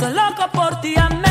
Soy 0.00 0.14
loco 0.14 0.50
por 0.50 0.80
ti, 0.80 0.94
América. 0.96 1.29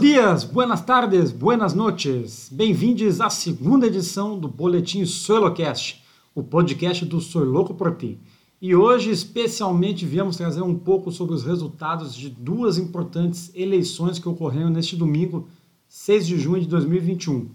Dias, 0.00 0.44
buenas 0.44 0.80
tardes, 0.80 1.30
buenas 1.30 1.74
noches. 1.74 2.48
Bem-vindos 2.50 3.20
à 3.20 3.28
segunda 3.28 3.86
edição 3.86 4.38
do 4.38 4.48
Boletim 4.48 5.04
Soilocast, 5.04 6.02
o 6.34 6.42
podcast 6.42 7.04
do 7.04 7.20
Sou 7.20 7.44
Louco 7.44 7.74
por 7.74 7.94
Ti. 7.94 8.18
E 8.62 8.74
hoje, 8.74 9.10
especialmente, 9.10 10.06
viemos 10.06 10.38
trazer 10.38 10.62
um 10.62 10.74
pouco 10.74 11.12
sobre 11.12 11.34
os 11.34 11.44
resultados 11.44 12.14
de 12.14 12.30
duas 12.30 12.78
importantes 12.78 13.52
eleições 13.54 14.18
que 14.18 14.26
ocorreram 14.26 14.70
neste 14.70 14.96
domingo, 14.96 15.48
6 15.86 16.26
de 16.26 16.38
junho 16.38 16.62
de 16.62 16.68
2021. 16.68 17.50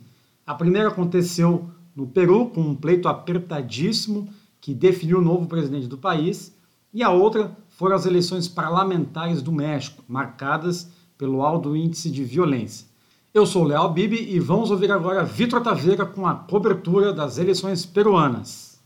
A 0.46 0.54
primeira 0.54 0.90
aconteceu 0.90 1.68
no 1.96 2.06
Peru, 2.06 2.52
com 2.52 2.62
um 2.62 2.76
pleito 2.76 3.08
apertadíssimo 3.08 4.30
que 4.62 4.72
definiu 4.72 5.18
o 5.18 5.24
novo 5.24 5.48
presidente 5.48 5.88
do 5.88 5.98
país, 5.98 6.56
e 6.94 7.02
a 7.02 7.10
outra 7.10 7.58
foram 7.70 7.96
as 7.96 8.06
eleições 8.06 8.48
parlamentares 8.48 9.42
do 9.42 9.52
México, 9.52 10.04
marcadas 10.08 10.94
pelo 11.18 11.42
alto 11.42 11.76
índice 11.76 12.10
de 12.10 12.24
violência. 12.24 12.86
Eu 13.34 13.46
sou 13.46 13.64
o 13.64 13.68
Léo 13.68 13.90
Bibi 13.90 14.34
e 14.34 14.40
vamos 14.40 14.72
ouvir 14.72 14.92
agora 14.92 15.26
Vitor 15.26 15.62
Taveira 15.62 16.06
com 16.06 16.26
a 16.26 16.36
cobertura 16.36 17.12
das 17.12 17.38
eleições 17.38 17.86
peruanas. 17.86 18.80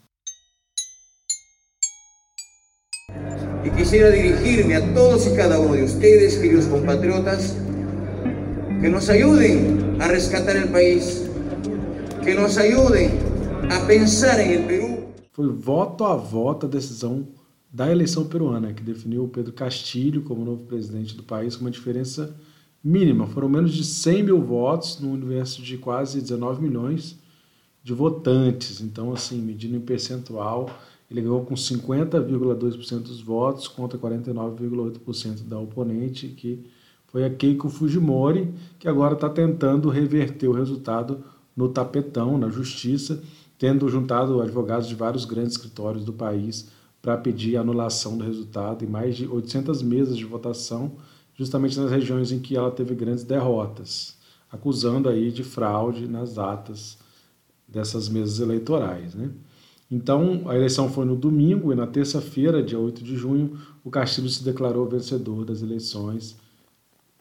Y 3.64 3.70
quisiera 3.72 4.12
dirigirme 4.12 4.76
a 4.76 4.94
todos 4.94 5.28
y 5.28 5.36
cada 5.36 5.60
uno 5.60 5.76
de 5.76 5.84
ustedes, 5.84 6.38
queridos 6.38 6.66
compatriotas, 6.66 7.58
que 8.82 8.90
nos 8.90 9.10
ayuden 9.10 9.98
a 10.02 10.08
rescatar 10.08 10.56
el 10.56 10.70
país, 10.70 11.30
que 12.24 12.34
nos 12.34 12.58
ayuden 12.58 13.12
a 13.70 13.86
pensar 13.86 14.40
en 14.40 14.52
el 14.52 14.66
Perú. 14.66 15.00
Foi 15.34 15.52
voto 15.52 16.06
a 16.06 16.16
voto 16.16 16.66
a 16.66 16.70
decisão 16.70 17.28
da 17.72 17.92
eleição 17.92 18.26
peruana, 18.26 18.74
que 18.74 18.82
definiu 18.82 19.28
Pedro 19.28 19.54
Castilho 19.54 20.24
como 20.24 20.44
novo 20.44 20.64
presidente 20.64 21.16
do 21.16 21.24
país 21.24 21.56
com 21.56 21.62
uma 21.62 21.72
diferença 21.72 22.36
mínima. 22.84 23.28
Foram 23.28 23.48
menos 23.48 23.74
de 23.74 23.84
100 23.84 24.24
mil 24.24 24.42
votos 24.42 25.00
no 25.00 25.12
universo 25.12 25.62
de 25.62 25.78
quase 25.78 26.20
19 26.20 26.62
milhões 26.62 27.18
de 27.84 27.94
votantes. 27.94 28.82
Então, 28.82 29.14
assim, 29.14 29.40
medindo 29.40 29.76
em 29.76 29.82
percentual, 29.82 30.70
ele 31.10 31.22
ganhou 31.22 31.46
com 31.46 31.54
50,2% 31.54 33.00
dos 33.00 33.22
votos 33.22 33.68
contra 33.68 33.98
49,8% 34.00 35.44
da 35.44 35.60
oponente, 35.60 36.28
que 36.28 36.66
foi 37.08 37.26
a 37.26 37.30
Keiko 37.30 37.70
Fujimori, 37.70 38.54
que 38.78 38.88
agora 38.88 39.14
está 39.14 39.30
tentando 39.30 39.90
reverter 39.90 40.48
o 40.48 40.54
resultado 40.54 41.24
no 41.56 41.70
tapetão, 41.70 42.38
na 42.38 42.50
justiça, 42.50 43.22
tendo 43.58 43.90
juntado 43.90 44.42
advogados 44.42 44.88
de 44.88 44.96
vários 44.96 45.26
grandes 45.26 45.54
escritórios 45.54 46.06
do 46.06 46.14
país 46.14 46.70
para 47.02 47.18
pedir 47.18 47.58
anulação 47.58 48.18
do 48.18 48.24
resultado 48.24 48.84
em 48.84 48.88
mais 48.88 49.16
de 49.16 49.28
800 49.28 49.82
mesas 49.82 50.18
de 50.18 50.26
votação, 50.26 50.94
justamente 51.36 51.80
nas 51.80 51.90
regiões 51.90 52.32
em 52.32 52.40
que 52.40 52.56
ela 52.56 52.72
teve 52.72 52.94
grandes 52.94 53.24
derrotas, 53.24 54.18
acusando 54.52 55.08
aí 55.08 55.32
de 55.32 55.44
fraude 55.44 56.08
nas 56.08 56.38
atas 56.38 56.98
dessas 57.68 58.10
mesas 58.10 58.40
eleitorais. 58.40 59.16
Né? 59.16 59.30
Então, 59.90 60.44
a 60.48 60.56
eleição 60.56 60.90
foi 60.90 61.06
no 61.06 61.16
domingo 61.16 61.72
e 61.72 61.76
na 61.76 61.88
terça-feira, 61.88 62.62
dia 62.62 62.78
8 62.78 63.04
de 63.04 63.16
junho, 63.16 63.58
o 63.84 63.90
Castilho 63.90 64.30
se 64.30 64.44
declarou 64.44 64.88
vencedor 64.88 65.46
das 65.46 65.62
eleições. 65.62 66.38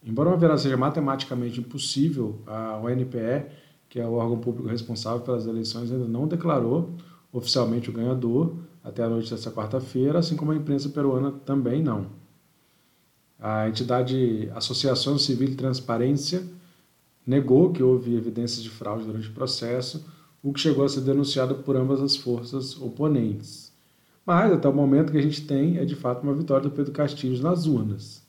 Embora 0.05 0.29
uma 0.29 0.37
virada 0.37 0.59
seja 0.59 0.77
matematicamente 0.77 1.59
impossível, 1.59 2.39
a 2.45 2.77
ONPE, 2.77 3.45
que 3.89 3.99
é 3.99 4.05
o 4.05 4.13
órgão 4.13 4.37
público 4.37 4.69
responsável 4.69 5.21
pelas 5.21 5.47
eleições, 5.47 5.91
ainda 5.91 6.07
não 6.07 6.27
declarou 6.27 6.91
oficialmente 7.31 7.89
o 7.89 7.93
ganhador, 7.93 8.53
até 8.89 9.03
a 9.03 9.09
noite 9.09 9.29
dessa 9.29 9.51
quarta-feira, 9.51 10.19
assim 10.19 10.35
como 10.35 10.51
a 10.51 10.55
imprensa 10.55 10.89
peruana 10.89 11.31
também 11.31 11.81
não. 11.81 12.07
A 13.39 13.69
entidade 13.69 14.51
Associação 14.53 15.17
Civil 15.17 15.55
Transparência 15.55 16.43
negou 17.25 17.71
que 17.71 17.81
houve 17.81 18.15
evidências 18.15 18.61
de 18.61 18.69
fraude 18.69 19.05
durante 19.05 19.29
o 19.29 19.33
processo, 19.33 20.05
o 20.43 20.51
que 20.51 20.59
chegou 20.59 20.83
a 20.83 20.89
ser 20.89 21.01
denunciado 21.01 21.55
por 21.55 21.77
ambas 21.77 22.01
as 22.01 22.15
forças 22.15 22.79
oponentes. 22.81 23.71
Mas, 24.25 24.51
até 24.51 24.67
o 24.67 24.73
momento 24.73 25.11
que 25.11 25.17
a 25.17 25.21
gente 25.21 25.45
tem, 25.45 25.77
é 25.77 25.85
de 25.85 25.95
fato 25.95 26.23
uma 26.23 26.33
vitória 26.33 26.69
do 26.69 26.75
Pedro 26.75 26.91
Castilhos 26.91 27.39
nas 27.39 27.65
urnas. 27.65 28.23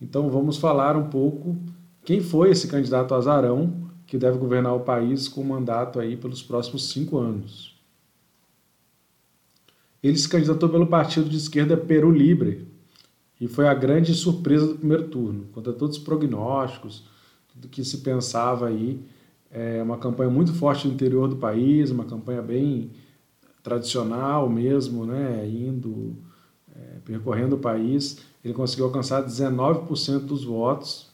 Então, 0.00 0.28
vamos 0.28 0.56
falar 0.56 0.96
um 0.96 1.08
pouco 1.08 1.56
quem 2.04 2.20
foi 2.20 2.50
esse 2.50 2.68
candidato 2.68 3.14
azarão 3.14 3.90
que 4.06 4.18
deve 4.18 4.38
governar 4.38 4.74
o 4.74 4.80
país 4.80 5.28
com 5.28 5.42
mandato 5.42 5.98
aí 5.98 6.16
pelos 6.16 6.42
próximos 6.42 6.90
cinco 6.90 7.18
anos. 7.18 7.73
Ele 10.04 10.18
se 10.18 10.28
candidatou 10.28 10.68
pelo 10.68 10.86
partido 10.86 11.30
de 11.30 11.38
esquerda 11.38 11.78
Peru 11.78 12.10
Libre 12.10 12.68
e 13.40 13.48
foi 13.48 13.66
a 13.66 13.72
grande 13.72 14.12
surpresa 14.12 14.66
do 14.66 14.74
primeiro 14.74 15.08
turno. 15.08 15.46
Contra 15.50 15.72
todos 15.72 15.96
os 15.96 16.02
prognósticos, 16.02 17.04
tudo 17.48 17.68
que 17.68 17.82
se 17.82 17.98
pensava 17.98 18.68
aí, 18.68 19.00
é 19.50 19.82
uma 19.82 19.96
campanha 19.96 20.28
muito 20.28 20.52
forte 20.52 20.86
no 20.86 20.92
interior 20.92 21.26
do 21.26 21.36
país, 21.36 21.90
uma 21.90 22.04
campanha 22.04 22.42
bem 22.42 22.90
tradicional 23.62 24.46
mesmo, 24.46 25.06
né, 25.06 25.48
indo, 25.48 26.14
é, 26.76 26.98
percorrendo 27.02 27.56
o 27.56 27.58
país. 27.58 28.18
Ele 28.44 28.52
conseguiu 28.52 28.84
alcançar 28.84 29.22
19% 29.22 30.18
dos 30.26 30.44
votos 30.44 31.08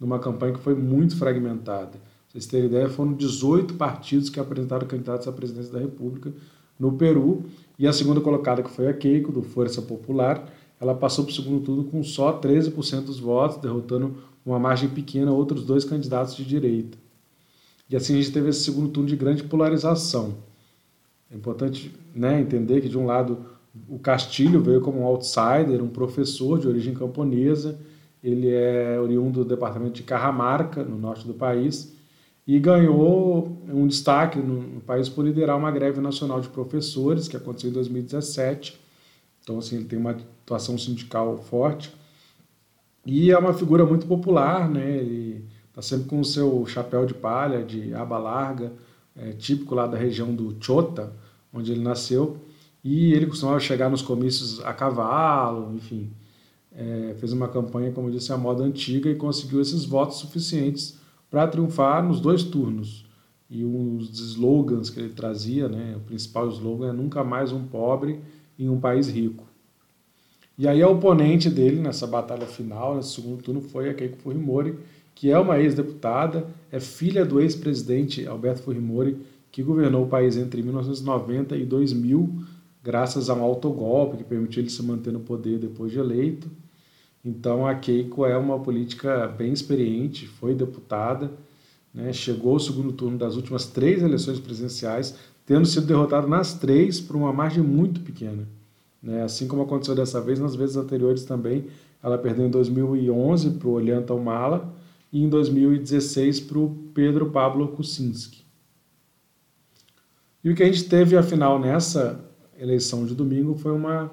numa 0.00 0.18
campanha 0.18 0.54
que 0.54 0.60
foi 0.60 0.74
muito 0.74 1.16
fragmentada. 1.16 1.92
Pra 1.92 2.00
vocês 2.28 2.46
terem 2.46 2.66
ideia, 2.66 2.88
foram 2.88 3.12
18 3.12 3.74
partidos 3.74 4.28
que 4.28 4.40
apresentaram 4.40 4.84
candidatos 4.84 5.28
à 5.28 5.32
presidência 5.32 5.72
da 5.72 5.78
República 5.78 6.32
no 6.76 6.92
Peru 6.94 7.44
e 7.82 7.86
a 7.88 7.92
segunda 7.92 8.20
colocada, 8.20 8.62
que 8.62 8.70
foi 8.70 8.86
a 8.86 8.94
Keiko, 8.94 9.32
do 9.32 9.42
Força 9.42 9.82
Popular, 9.82 10.48
ela 10.80 10.94
passou 10.94 11.24
para 11.24 11.32
o 11.32 11.34
segundo 11.34 11.64
turno 11.64 11.82
com 11.82 12.00
só 12.04 12.38
13% 12.38 13.06
dos 13.06 13.18
votos, 13.18 13.56
derrotando 13.56 14.18
uma 14.46 14.56
margem 14.56 14.88
pequena 14.88 15.32
outros 15.32 15.64
dois 15.64 15.84
candidatos 15.84 16.36
de 16.36 16.44
direita. 16.44 16.96
E 17.90 17.96
assim 17.96 18.14
a 18.14 18.22
gente 18.22 18.30
teve 18.30 18.50
esse 18.50 18.62
segundo 18.62 18.88
turno 18.88 19.08
de 19.08 19.16
grande 19.16 19.42
polarização. 19.42 20.36
É 21.28 21.34
importante 21.34 21.92
né, 22.14 22.40
entender 22.40 22.82
que, 22.82 22.88
de 22.88 22.96
um 22.96 23.04
lado, 23.04 23.44
o 23.88 23.98
Castilho 23.98 24.62
veio 24.62 24.80
como 24.80 25.00
um 25.00 25.04
outsider, 25.04 25.82
um 25.82 25.88
professor 25.88 26.60
de 26.60 26.68
origem 26.68 26.94
camponesa, 26.94 27.80
ele 28.22 28.48
é 28.48 28.96
oriundo 29.00 29.42
do 29.42 29.48
departamento 29.48 29.94
de 29.94 30.04
Carramarca, 30.04 30.84
no 30.84 30.96
norte 30.96 31.26
do 31.26 31.34
país, 31.34 31.92
e 32.46 32.58
ganhou 32.58 33.56
um 33.68 33.86
destaque 33.86 34.38
no, 34.38 34.62
no, 34.62 34.80
país 34.80 35.08
por 35.08 35.24
liderar 35.24 35.56
uma 35.56 35.70
greve 35.70 36.00
nacional 36.00 36.40
de 36.40 36.48
professores 36.48 37.28
que 37.28 37.36
aconteceu 37.36 37.70
em 37.70 37.72
2017. 37.72 38.80
Então, 39.42 39.58
assim, 39.58 39.76
ele 39.76 39.84
tem 39.84 39.98
uma 39.98 40.10
atuação 40.10 40.76
sindical 40.76 41.38
forte 41.38 41.92
e 43.06 43.30
é 43.30 43.38
uma 43.38 43.52
figura 43.52 43.84
muito 43.84 44.06
popular, 44.06 44.68
né? 44.68 44.96
Ele 44.98 45.44
está 45.68 45.82
sempre 45.82 46.08
com 46.08 46.20
o 46.20 46.24
seu 46.24 46.64
chapéu 46.66 47.06
de 47.06 47.14
palha, 47.14 47.64
de 47.64 47.94
aba 47.94 48.18
larga, 48.18 48.72
é, 49.16 49.32
típico 49.32 49.74
lá 49.74 49.86
da 49.86 49.96
região 49.96 50.34
do 50.34 50.56
Chota, 50.60 51.12
onde 51.52 51.72
ele 51.72 51.82
nasceu. 51.82 52.38
E 52.84 53.12
ele 53.12 53.26
costumava 53.26 53.60
chegar 53.60 53.88
nos 53.88 54.02
comícios 54.02 54.60
a 54.64 54.72
cavalo, 54.72 55.74
enfim. 55.74 56.10
É, 56.72 57.14
fez 57.18 57.32
uma 57.32 57.48
campanha, 57.48 57.92
como 57.92 58.08
eu 58.08 58.12
disse, 58.12 58.32
à 58.32 58.36
moda 58.36 58.64
antiga 58.64 59.08
e 59.10 59.14
conseguiu 59.14 59.60
esses 59.60 59.84
votos 59.84 60.18
suficientes 60.18 61.00
para 61.32 61.48
triunfar 61.48 62.06
nos 62.06 62.20
dois 62.20 62.44
turnos. 62.44 63.06
E 63.50 63.64
dos 63.64 64.20
slogans 64.34 64.90
que 64.90 65.00
ele 65.00 65.14
trazia, 65.14 65.66
né, 65.66 65.94
o 65.96 66.00
principal 66.00 66.46
slogan 66.50 66.90
é 66.90 66.92
nunca 66.92 67.24
mais 67.24 67.52
um 67.52 67.64
pobre 67.64 68.20
em 68.58 68.68
um 68.68 68.78
país 68.78 69.08
rico. 69.08 69.44
E 70.58 70.68
aí 70.68 70.82
a 70.82 70.88
oponente 70.88 71.48
dele 71.48 71.80
nessa 71.80 72.06
batalha 72.06 72.46
final, 72.46 72.96
nesse 72.96 73.14
segundo 73.14 73.42
turno, 73.42 73.62
foi 73.62 73.88
a 73.88 73.94
Keiko 73.94 74.18
Fujimori, 74.18 74.78
que 75.14 75.30
é 75.30 75.38
uma 75.38 75.58
ex-deputada, 75.58 76.46
é 76.70 76.78
filha 76.78 77.24
do 77.24 77.40
ex-presidente 77.40 78.26
Alberto 78.26 78.62
Fujimori, 78.62 79.16
que 79.50 79.62
governou 79.62 80.04
o 80.04 80.08
país 80.08 80.36
entre 80.36 80.62
1990 80.62 81.56
e 81.56 81.64
2000, 81.64 82.42
graças 82.82 83.30
a 83.30 83.34
um 83.34 83.42
autogolpe 83.42 84.18
que 84.18 84.24
permitiu 84.24 84.62
ele 84.62 84.70
se 84.70 84.82
manter 84.82 85.12
no 85.12 85.20
poder 85.20 85.58
depois 85.58 85.90
de 85.90 85.98
eleito. 85.98 86.50
Então 87.24 87.66
a 87.66 87.74
Keiko 87.74 88.26
é 88.26 88.36
uma 88.36 88.58
política 88.58 89.28
bem 89.28 89.52
experiente, 89.52 90.26
foi 90.26 90.54
deputada, 90.54 91.30
né, 91.94 92.12
chegou 92.12 92.54
ao 92.54 92.60
segundo 92.60 92.92
turno 92.92 93.16
das 93.16 93.36
últimas 93.36 93.66
três 93.66 94.02
eleições 94.02 94.40
presidenciais, 94.40 95.16
tendo 95.46 95.66
sido 95.66 95.86
derrotada 95.86 96.26
nas 96.26 96.54
três 96.54 97.00
por 97.00 97.14
uma 97.14 97.32
margem 97.32 97.62
muito 97.62 98.00
pequena. 98.00 98.46
Né, 99.02 99.22
assim 99.22 99.46
como 99.46 99.62
aconteceu 99.62 99.94
dessa 99.94 100.20
vez, 100.20 100.38
nas 100.38 100.54
vezes 100.54 100.76
anteriores 100.76 101.24
também, 101.24 101.66
ela 102.02 102.18
perdeu 102.18 102.46
em 102.46 102.50
2011 102.50 103.50
para 103.50 103.68
o 103.68 103.72
Ollanta 103.72 104.14
Humala 104.14 104.74
e 105.12 105.22
em 105.22 105.28
2016 105.28 106.40
para 106.40 106.58
o 106.58 106.76
Pedro 106.92 107.30
Pablo 107.30 107.68
Kuczynski. 107.68 108.42
E 110.42 110.50
o 110.50 110.54
que 110.56 110.62
a 110.62 110.66
gente 110.66 110.84
teve, 110.88 111.16
afinal, 111.16 111.58
nessa 111.58 112.20
eleição 112.58 113.06
de 113.06 113.14
domingo 113.14 113.54
foi 113.54 113.72
uma, 113.72 114.10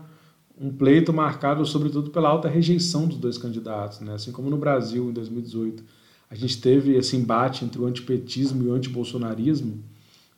um 0.60 0.72
pleito 0.72 1.14
marcado, 1.14 1.66
sobretudo, 1.66 2.10
pela 2.10 2.30
alta 2.30 2.50
rejeição 2.50 3.08
dos 3.08 3.18
dois 3.18 3.38
candidatos. 3.38 4.02
Né? 4.02 4.14
Assim 4.14 4.32
como 4.32 4.50
no 4.50 4.58
Brasil, 4.58 5.10
em 5.10 5.14
2018, 5.14 5.84
a 6.30 6.36
gente 6.36 6.60
teve 6.60 6.96
esse 6.96 7.16
embate 7.16 7.64
entre 7.64 7.82
o 7.82 7.86
antipetismo 7.86 8.64
e 8.64 8.68
o 8.68 8.74
antibolsonarismo, 8.74 9.84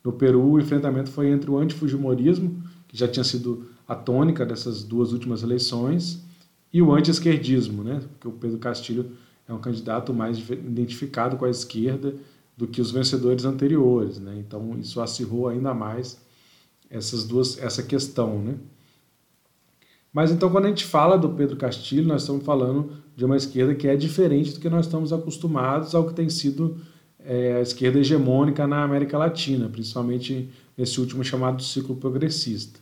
no 0.04 0.12
Peru 0.12 0.42
o 0.42 0.60
enfrentamento 0.60 1.10
foi 1.10 1.28
entre 1.28 1.50
o 1.50 1.58
antifujimorismo, 1.58 2.62
que 2.88 2.96
já 2.96 3.06
tinha 3.06 3.24
sido 3.24 3.66
a 3.86 3.94
tônica 3.94 4.44
dessas 4.44 4.82
duas 4.82 5.12
últimas 5.12 5.42
eleições, 5.42 6.22
e 6.72 6.80
o 6.80 6.92
anti-esquerdismo, 6.92 7.84
né? 7.84 8.00
porque 8.12 8.28
o 8.28 8.32
Pedro 8.32 8.58
Castilho 8.58 9.12
é 9.46 9.52
um 9.52 9.58
candidato 9.58 10.12
mais 10.12 10.38
identificado 10.38 11.36
com 11.36 11.44
a 11.44 11.50
esquerda 11.50 12.14
do 12.56 12.66
que 12.66 12.80
os 12.80 12.90
vencedores 12.90 13.44
anteriores. 13.44 14.18
Né? 14.18 14.36
Então 14.38 14.78
isso 14.78 15.00
acirrou 15.00 15.48
ainda 15.48 15.74
mais 15.74 16.18
essas 16.88 17.24
duas, 17.24 17.58
essa 17.58 17.82
questão. 17.82 18.38
Né? 18.38 18.54
Mas 20.12 20.30
então 20.30 20.50
quando 20.50 20.66
a 20.66 20.68
gente 20.68 20.84
fala 20.84 21.16
do 21.16 21.30
Pedro 21.30 21.56
Castilho, 21.56 22.06
nós 22.06 22.22
estamos 22.22 22.44
falando 22.44 22.90
de 23.16 23.24
uma 23.24 23.36
esquerda 23.36 23.74
que 23.74 23.88
é 23.88 23.96
diferente 23.96 24.52
do 24.52 24.60
que 24.60 24.68
nós 24.68 24.86
estamos 24.86 25.12
acostumados 25.12 25.94
ao 25.94 26.06
que 26.06 26.14
tem 26.14 26.28
sido 26.28 26.76
é, 27.18 27.54
a 27.56 27.60
esquerda 27.60 27.98
hegemônica 27.98 28.66
na 28.66 28.82
América 28.82 29.16
Latina, 29.16 29.68
principalmente 29.68 30.50
nesse 30.76 31.00
último 31.00 31.24
chamado 31.24 31.62
ciclo 31.62 31.96
progressista. 31.96 32.80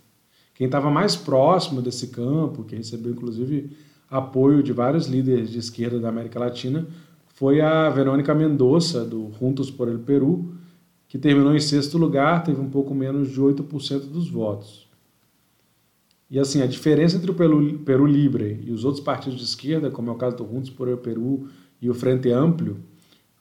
Quem 0.54 0.66
estava 0.66 0.90
mais 0.90 1.14
próximo 1.14 1.80
desse 1.80 2.08
campo, 2.08 2.64
que 2.64 2.76
recebeu 2.76 3.12
inclusive 3.12 3.76
apoio 4.10 4.62
de 4.62 4.72
vários 4.72 5.06
líderes 5.06 5.50
de 5.50 5.58
esquerda 5.58 6.00
da 6.00 6.08
América 6.08 6.38
Latina, 6.38 6.86
foi 7.28 7.60
a 7.60 7.88
Verônica 7.88 8.34
Mendonça, 8.34 9.04
do 9.04 9.30
Juntos 9.38 9.70
por 9.70 9.88
el 9.88 10.00
Peru, 10.00 10.52
que 11.08 11.16
terminou 11.16 11.54
em 11.54 11.60
sexto 11.60 11.96
lugar, 11.96 12.44
teve 12.44 12.60
um 12.60 12.68
pouco 12.68 12.94
menos 12.94 13.30
de 13.30 13.40
8% 13.40 14.00
dos 14.00 14.28
votos. 14.28 14.89
E 16.30 16.38
assim, 16.38 16.62
a 16.62 16.66
diferença 16.66 17.16
entre 17.16 17.30
o 17.30 17.34
Peru, 17.34 17.80
Peru 17.80 18.06
Libre 18.06 18.60
e 18.64 18.70
os 18.70 18.84
outros 18.84 19.02
partidos 19.02 19.38
de 19.38 19.44
esquerda, 19.44 19.90
como 19.90 20.10
é 20.10 20.12
o 20.12 20.16
caso 20.16 20.36
do 20.36 20.46
Juntos 20.46 20.70
por 20.70 20.86
el 20.86 20.98
Peru 20.98 21.48
e 21.82 21.90
o 21.90 21.94
Frente 21.94 22.30
Amplio, 22.30 22.76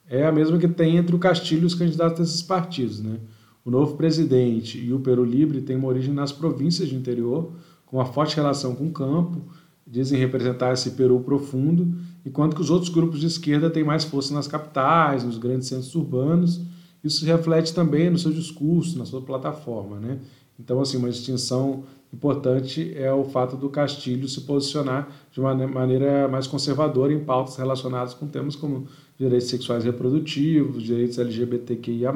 é 0.07 0.25
a 0.25 0.31
mesma 0.31 0.57
que 0.57 0.68
tem 0.68 0.97
entre 0.97 1.15
o 1.15 1.19
Castilho 1.19 1.63
e 1.63 1.65
os 1.68 1.75
candidatos 1.75 2.19
desses 2.19 2.41
partidos. 2.41 3.00
Né? 3.00 3.19
O 3.63 3.69
novo 3.69 3.95
presidente 3.95 4.80
e 4.80 4.91
o 4.91 5.00
Peru 5.00 5.24
Libre 5.24 5.62
têm 5.62 5.75
uma 5.75 5.88
origem 5.88 6.12
nas 6.12 6.31
províncias 6.31 6.89
de 6.89 6.95
interior, 6.95 7.51
com 7.86 7.97
uma 7.97 8.06
forte 8.06 8.36
relação 8.36 8.74
com 8.74 8.88
o 8.88 8.91
campo, 8.91 9.44
dizem 9.86 10.18
representar 10.19 10.74
esse 10.74 10.91
Peru 10.91 11.19
profundo 11.19 11.95
enquanto 12.25 12.56
que 12.56 12.62
os 12.62 12.71
outros 12.71 12.89
grupos 12.89 13.19
de 13.19 13.27
esquerda 13.27 13.69
têm 13.69 13.83
mais 13.83 14.03
força 14.03 14.33
nas 14.33 14.47
capitais, 14.47 15.24
nos 15.24 15.38
grandes 15.38 15.68
centros 15.68 15.94
urbanos. 15.94 16.59
Isso 17.03 17.19
se 17.19 17.25
reflete 17.25 17.74
também 17.74 18.09
no 18.09 18.18
seu 18.18 18.31
discurso, 18.31 18.97
na 18.97 19.06
sua 19.06 19.21
plataforma. 19.21 20.00
Né? 20.00 20.19
Então, 20.59 20.81
assim, 20.81 20.97
uma 20.97 21.09
distinção 21.09 21.83
importante 22.14 22.94
é 22.96 23.12
o 23.14 23.24
fato 23.24 23.56
do 23.56 23.70
Castilho 23.70 24.28
se 24.28 24.42
posicionar 24.42 25.10
de 25.32 25.40
uma 25.40 25.54
maneira 25.68 26.28
mais 26.28 26.48
conservadora 26.48 27.14
em 27.14 27.24
pautas 27.24 27.56
relacionadas 27.58 28.14
com 28.14 28.28
temas 28.28 28.56
como 28.56 28.88
direitos 29.18 29.48
sexuais 29.48 29.84
reprodutivos, 29.84 30.84
direitos 30.84 31.20
LGBTQIA+, 31.20 32.12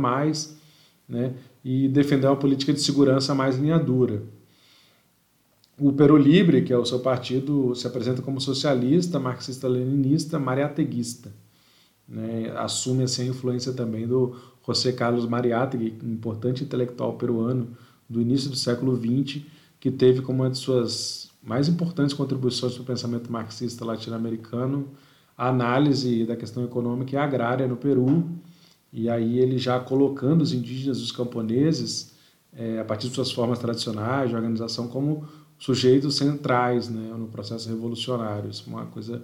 né? 1.08 1.34
e 1.64 1.88
defender 1.88 2.28
uma 2.28 2.36
política 2.36 2.74
de 2.74 2.82
segurança 2.82 3.36
mais 3.36 3.58
linha 3.58 3.78
dura. 3.78 4.24
O 5.80 5.92
Peru 5.92 6.18
Libre, 6.18 6.62
que 6.64 6.72
é 6.72 6.78
o 6.78 6.86
seu 6.86 7.00
partido, 7.00 7.74
se 7.76 7.88
apresenta 7.88 8.22
como 8.22 8.40
socialista, 8.40 9.20
marxista-leninista, 9.20 10.38
mariateguista. 10.38 11.32
Né? 12.08 12.54
Assume 12.56 13.04
assim, 13.04 13.24
a 13.24 13.26
influência 13.26 13.74
também 13.74 14.08
do 14.08 14.36
José 14.66 14.92
Carlos 14.92 15.28
Mariátegui, 15.28 15.98
importante 16.04 16.64
intelectual 16.64 17.14
peruano 17.14 17.70
do 18.10 18.22
início 18.22 18.50
do 18.50 18.56
século 18.56 18.96
XX, 18.96 19.42
que 19.84 19.92
teve 19.92 20.22
como 20.22 20.44
uma 20.44 20.50
de 20.50 20.58
suas 20.58 21.30
mais 21.44 21.68
importantes 21.68 22.14
contribuições 22.14 22.72
para 22.74 22.84
o 22.84 22.86
pensamento 22.86 23.30
marxista 23.30 23.84
latino-americano 23.84 24.88
a 25.38 25.50
análise 25.50 26.26
da 26.26 26.38
questão 26.38 26.64
econômica 26.64 27.14
e 27.14 27.18
agrária 27.18 27.68
no 27.68 27.76
Peru. 27.76 28.30
E 28.94 29.10
aí 29.10 29.40
ele 29.40 29.58
já 29.58 29.78
colocando 29.82 30.42
os 30.42 30.54
indígenas, 30.54 31.02
os 31.02 31.12
camponeses, 31.12 32.14
é, 32.54 32.80
a 32.80 32.86
partir 32.86 33.10
de 33.10 33.16
suas 33.16 33.30
formas 33.30 33.60
tradicionais 33.60 34.30
de 34.30 34.38
organização, 34.38 34.88
como 34.88 35.28
sujeitos 35.60 36.16
centrais 36.16 36.88
né, 36.88 37.14
no 37.18 37.28
processo 37.28 37.68
revolucionário. 37.68 38.52
Isso 38.52 38.64
é 38.66 38.70
uma 38.72 38.86
coisa 38.86 39.22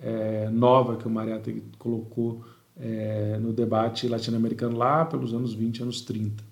é, 0.00 0.48
nova 0.48 0.96
que 0.96 1.06
o 1.06 1.10
Mariátegui 1.10 1.62
colocou 1.78 2.42
é, 2.74 3.38
no 3.38 3.52
debate 3.52 4.08
latino-americano 4.08 4.78
lá 4.78 5.04
pelos 5.04 5.34
anos 5.34 5.52
20, 5.52 5.82
anos 5.82 6.00
30. 6.00 6.49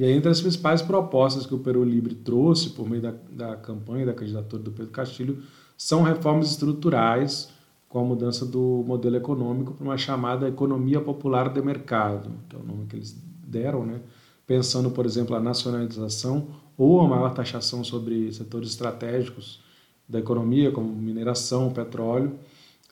E 0.00 0.04
aí, 0.04 0.12
entre 0.12 0.30
as 0.30 0.40
principais 0.40 0.80
propostas 0.80 1.44
que 1.44 1.54
o 1.54 1.58
Peru 1.58 1.84
Libre 1.84 2.14
trouxe 2.14 2.70
por 2.70 2.88
meio 2.88 3.02
da, 3.02 3.12
da 3.30 3.54
campanha 3.54 4.06
da 4.06 4.14
candidatura 4.14 4.62
do 4.62 4.70
Pedro 4.70 4.90
Castilho 4.90 5.42
são 5.76 6.02
reformas 6.02 6.52
estruturais, 6.52 7.50
com 7.86 7.98
a 7.98 8.02
mudança 8.02 8.46
do 8.46 8.82
modelo 8.86 9.16
econômico 9.16 9.74
para 9.74 9.84
uma 9.84 9.98
chamada 9.98 10.48
economia 10.48 11.02
popular 11.02 11.52
de 11.52 11.60
mercado, 11.60 12.30
que 12.48 12.56
é 12.56 12.58
o 12.58 12.62
nome 12.62 12.86
que 12.86 12.96
eles 12.96 13.14
deram, 13.46 13.84
né? 13.84 14.00
pensando, 14.46 14.90
por 14.90 15.04
exemplo, 15.04 15.36
a 15.36 15.40
nacionalização 15.40 16.48
ou 16.78 17.02
a 17.02 17.06
maior 17.06 17.34
taxação 17.34 17.84
sobre 17.84 18.32
setores 18.32 18.70
estratégicos 18.70 19.60
da 20.08 20.18
economia, 20.18 20.70
como 20.70 20.88
mineração, 20.88 21.74
petróleo. 21.74 22.38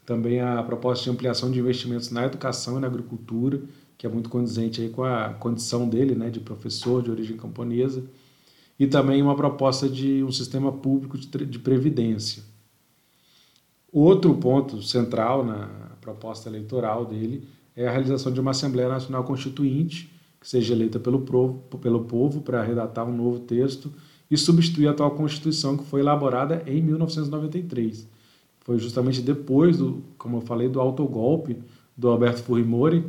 Também 0.05 0.43
a 0.43 0.63
proposta 0.63 1.05
de 1.05 1.11
ampliação 1.11 1.51
de 1.51 1.59
investimentos 1.59 2.11
na 2.11 2.27
educação 2.27 2.77
e 2.77 2.81
na 2.81 2.87
agricultura, 2.87 3.63
que 3.99 4.07
é 4.07 4.09
muito 4.09 4.31
condizente 4.31 4.81
aí 4.81 4.89
com 4.89 5.03
a 5.03 5.31
condição 5.31 5.89
dele, 5.89 6.15
né, 6.15 6.31
de 6.31 6.39
professor 6.39 7.03
de 7.03 7.11
origem 7.11 7.37
camponesa. 7.37 8.05
E 8.79 8.87
também 8.87 9.21
uma 9.21 9.35
proposta 9.35 9.89
de 9.89 10.23
um 10.23 10.31
sistema 10.31 10.71
público 10.71 11.19
de 11.19 11.59
previdência. 11.59 12.45
Outro 13.93 14.33
ponto 14.35 14.81
central 14.83 15.45
na 15.45 15.67
proposta 16.01 16.49
eleitoral 16.49 17.05
dele 17.05 17.49
é 17.75 17.89
a 17.89 17.91
realização 17.91 18.33
de 18.33 18.41
uma 18.41 18.53
Assembleia 18.53 18.89
Nacional 18.89 19.25
Constituinte, 19.25 20.13
que 20.41 20.49
seja 20.49 20.75
eleita 20.75 21.01
pelo 21.01 21.23
povo, 21.23 21.59
pelo 21.79 22.05
povo 22.05 22.41
para 22.41 22.63
redatar 22.63 23.05
um 23.05 23.17
novo 23.17 23.41
texto 23.41 23.93
e 24.31 24.37
substituir 24.37 24.87
a 24.87 24.91
atual 24.93 25.11
Constituição 25.13 25.77
que 25.77 25.85
foi 25.85 26.01
elaborada 26.01 26.63
em 26.67 26.81
1993. 26.81 28.07
Foi 28.61 28.79
justamente 28.79 29.21
depois, 29.23 29.79
do, 29.79 30.05
como 30.17 30.37
eu 30.37 30.41
falei, 30.43 30.69
do 30.69 30.81
autogolpe 30.81 31.57
do 31.97 32.09
Alberto 32.09 32.43
Fujimori, 32.45 33.05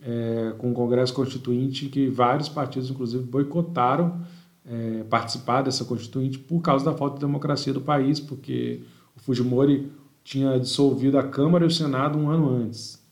é, 0.00 0.54
com 0.58 0.70
o 0.70 0.74
Congresso 0.74 1.12
Constituinte, 1.12 1.88
que 1.88 2.08
vários 2.08 2.48
partidos, 2.48 2.90
inclusive, 2.90 3.24
boicotaram 3.24 4.20
é, 4.64 5.02
participar 5.04 5.62
dessa 5.62 5.84
Constituinte 5.84 6.38
por 6.38 6.60
causa 6.60 6.84
da 6.84 6.94
falta 6.94 7.14
de 7.14 7.20
democracia 7.20 7.72
do 7.72 7.80
país, 7.80 8.20
porque 8.20 8.82
o 9.16 9.20
Fujimori 9.20 9.90
tinha 10.22 10.58
dissolvido 10.58 11.18
a 11.18 11.22
Câmara 11.22 11.64
e 11.64 11.66
o 11.66 11.70
Senado 11.70 12.18
um 12.18 12.30
ano 12.30 12.50
antes 12.50 13.02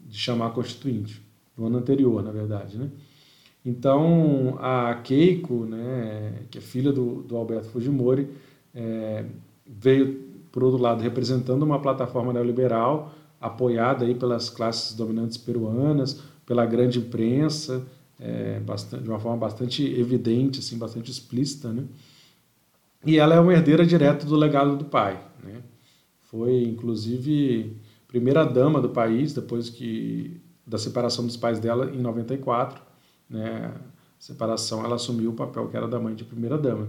de 0.00 0.16
chamar 0.16 0.46
a 0.46 0.50
Constituinte 0.50 1.20
no 1.56 1.66
ano 1.66 1.78
anterior, 1.78 2.22
na 2.22 2.30
verdade, 2.30 2.78
né? 2.78 2.90
Então, 3.64 4.58
a 4.60 4.94
Keiko, 4.96 5.64
né, 5.64 6.42
que 6.50 6.58
é 6.58 6.60
filha 6.60 6.92
do, 6.92 7.22
do 7.22 7.34
Alberto 7.34 7.68
Fujimori, 7.68 8.28
é, 8.74 9.24
veio, 9.66 10.20
por 10.52 10.62
outro 10.62 10.80
lado, 10.80 11.02
representando 11.02 11.62
uma 11.62 11.80
plataforma 11.80 12.30
neoliberal 12.30 13.14
apoiada 13.46 14.04
aí 14.04 14.14
pelas 14.14 14.48
classes 14.48 14.94
dominantes 14.94 15.36
peruanas, 15.36 16.20
pela 16.46 16.64
grande 16.64 16.98
imprensa, 16.98 17.86
é, 18.18 18.60
bastante, 18.60 19.02
de 19.02 19.08
uma 19.08 19.18
forma 19.18 19.38
bastante 19.38 19.82
evidente, 19.82 20.60
assim, 20.60 20.78
bastante 20.78 21.10
explícita, 21.10 21.72
né? 21.72 21.84
E 23.04 23.18
ela 23.18 23.34
é 23.34 23.40
uma 23.40 23.52
herdeira 23.52 23.84
direta 23.84 24.24
do 24.24 24.36
legado 24.36 24.76
do 24.76 24.84
pai, 24.84 25.22
né? 25.42 25.62
Foi, 26.22 26.62
inclusive, 26.62 27.76
primeira 28.08 28.44
dama 28.44 28.80
do 28.80 28.88
país, 28.88 29.32
depois 29.32 29.68
que 29.68 30.40
da 30.66 30.78
separação 30.78 31.26
dos 31.26 31.36
pais 31.36 31.58
dela 31.58 31.90
em 31.94 32.00
94, 32.00 32.82
né? 33.28 33.74
separação, 34.18 34.82
ela 34.82 34.96
assumiu 34.96 35.30
o 35.30 35.34
papel 35.34 35.68
que 35.68 35.76
era 35.76 35.86
da 35.86 36.00
mãe 36.00 36.14
de 36.14 36.24
primeira 36.24 36.56
dama. 36.56 36.88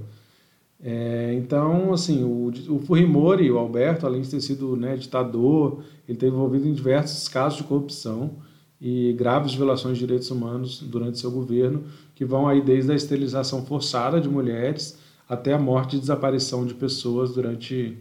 É, 0.82 1.34
então, 1.34 1.94
assim, 1.94 2.24
o, 2.24 2.52
o 2.76 2.80
Fujimori, 2.80 3.50
o 3.50 3.58
Alberto, 3.58 4.06
além 4.06 4.22
de 4.22 4.30
ter 4.30 4.42
sido 4.42 4.76
né, 4.76 4.96
ditador, 4.96 5.84
ele 6.08 6.18
teve 6.18 6.36
envolvido 6.36 6.68
em 6.68 6.74
diversos 6.74 7.28
casos 7.28 7.58
de 7.58 7.64
corrupção 7.64 8.38
e 8.80 9.14
graves 9.14 9.54
violações 9.54 9.98
de 9.98 10.06
direitos 10.06 10.30
humanos 10.30 10.82
durante 10.82 11.18
seu 11.18 11.32
governo, 11.32 11.84
que 12.14 12.26
vão 12.26 12.48
aí 12.48 12.62
desde 12.62 12.92
a 12.92 12.96
esterilização 12.96 13.66
forçada 13.66 14.20
de 14.20 14.30
mulheres 14.30 15.00
até 15.28 15.54
a 15.54 15.60
morte 15.60 15.96
e 15.96 16.00
desaparição 16.00 16.66
de 16.66 16.74
pessoas 16.74 17.34
durante 17.34 17.98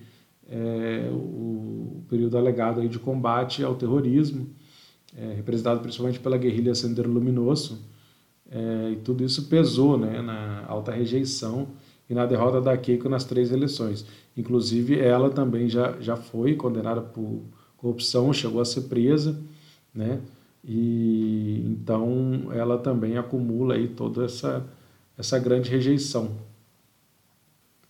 é, 0.48 1.08
o 1.10 2.02
período 2.08 2.36
alegado 2.36 2.80
aí 2.80 2.88
de 2.88 2.98
combate 2.98 3.64
ao 3.64 3.76
terrorismo 3.76 4.46
é, 5.16 5.34
representado 5.34 5.80
principalmente 5.80 6.18
pela 6.18 6.36
guerrilha 6.36 6.74
Sendero 6.74 7.10
Luminoso, 7.10 7.78
é, 8.50 8.90
e 8.92 8.96
tudo 8.96 9.24
isso 9.24 9.48
pesou 9.48 9.96
né, 9.96 10.20
na 10.20 10.64
alta 10.66 10.92
rejeição 10.92 11.68
e 12.08 12.14
na 12.14 12.26
derrota 12.26 12.60
da 12.60 12.76
Keiko 12.76 13.08
nas 13.08 13.24
três 13.24 13.50
eleições. 13.50 14.04
Inclusive, 14.36 14.98
ela 14.98 15.30
também 15.30 15.68
já, 15.68 15.92
já 16.00 16.16
foi 16.16 16.54
condenada 16.54 17.00
por 17.00 17.42
corrupção, 17.76 18.32
chegou 18.32 18.60
a 18.60 18.64
ser 18.64 18.82
presa, 18.82 19.38
né? 19.94 20.20
E 20.66 21.62
então 21.66 22.48
ela 22.52 22.78
também 22.78 23.18
acumula 23.18 23.74
aí 23.74 23.88
toda 23.88 24.24
essa 24.24 24.64
essa 25.16 25.38
grande 25.38 25.70
rejeição. 25.70 26.30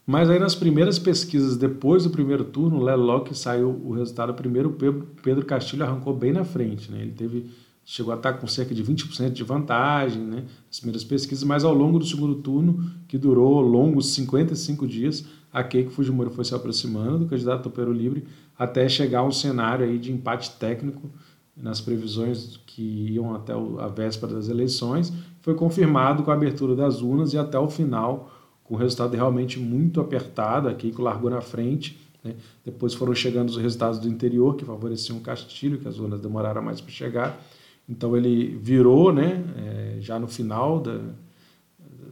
Mas 0.06 0.28
aí 0.28 0.38
nas 0.38 0.54
primeiras 0.54 0.98
pesquisas 0.98 1.56
depois 1.56 2.04
do 2.04 2.10
primeiro 2.10 2.44
turno, 2.44 2.84
que 3.24 3.34
saiu 3.34 3.70
o 3.70 3.92
resultado 3.92 4.34
primeiro, 4.34 4.76
Pedro 5.22 5.46
Castilho 5.46 5.84
arrancou 5.84 6.14
bem 6.14 6.32
na 6.32 6.44
frente, 6.44 6.90
né? 6.90 7.00
Ele 7.00 7.12
teve 7.12 7.50
chegou 7.84 8.12
a 8.12 8.16
estar 8.16 8.34
com 8.34 8.46
cerca 8.46 8.74
de 8.74 8.82
20% 8.82 9.30
de 9.30 9.44
vantagem, 9.44 10.22
né? 10.22 10.44
As 10.70 10.80
primeiras 10.80 11.04
pesquisas, 11.04 11.44
mas 11.44 11.64
ao 11.64 11.74
longo 11.74 11.98
do 11.98 12.06
segundo 12.06 12.36
turno, 12.36 12.90
que 13.06 13.18
durou 13.18 13.60
longos 13.60 14.14
55 14.14 14.86
dias, 14.86 15.24
a 15.52 15.62
Keiko 15.62 15.90
Fujimori 15.90 16.30
foi 16.30 16.44
se 16.44 16.54
aproximando 16.54 17.18
do 17.18 17.26
candidato 17.26 17.64
Topero 17.64 17.92
Livre 17.92 18.24
até 18.58 18.88
chegar 18.88 19.20
a 19.20 19.24
um 19.24 19.30
cenário 19.30 19.84
aí 19.84 19.98
de 19.98 20.12
empate 20.12 20.50
técnico 20.52 21.10
nas 21.56 21.80
previsões 21.80 22.58
que 22.66 23.12
iam 23.12 23.34
até 23.34 23.52
a 23.52 23.86
véspera 23.86 24.34
das 24.34 24.48
eleições, 24.48 25.12
foi 25.40 25.54
confirmado 25.54 26.22
com 26.22 26.30
a 26.30 26.34
abertura 26.34 26.74
das 26.74 27.00
urnas 27.00 27.32
e 27.32 27.38
até 27.38 27.58
o 27.58 27.68
final, 27.68 28.32
com 28.64 28.74
o 28.74 28.76
resultado 28.76 29.14
realmente 29.14 29.60
muito 29.60 30.00
apertado, 30.00 30.68
a 30.68 30.74
Keiko 30.74 31.02
largou 31.02 31.30
na 31.30 31.40
frente, 31.40 32.00
né? 32.24 32.34
depois 32.64 32.94
foram 32.94 33.14
chegando 33.14 33.50
os 33.50 33.56
resultados 33.56 33.98
do 33.98 34.08
interior, 34.08 34.56
que 34.56 34.64
favoreciam 34.64 35.18
o 35.18 35.20
Castilho, 35.20 35.78
que 35.78 35.86
as 35.86 35.98
urnas 35.98 36.18
demoraram 36.18 36.62
mais 36.62 36.80
para 36.80 36.90
chegar, 36.90 37.40
então 37.88 38.16
ele 38.16 38.56
virou, 38.56 39.12
né, 39.12 39.44
é, 39.56 40.00
já 40.00 40.18
no 40.18 40.26
final 40.26 40.80
da, 40.80 41.00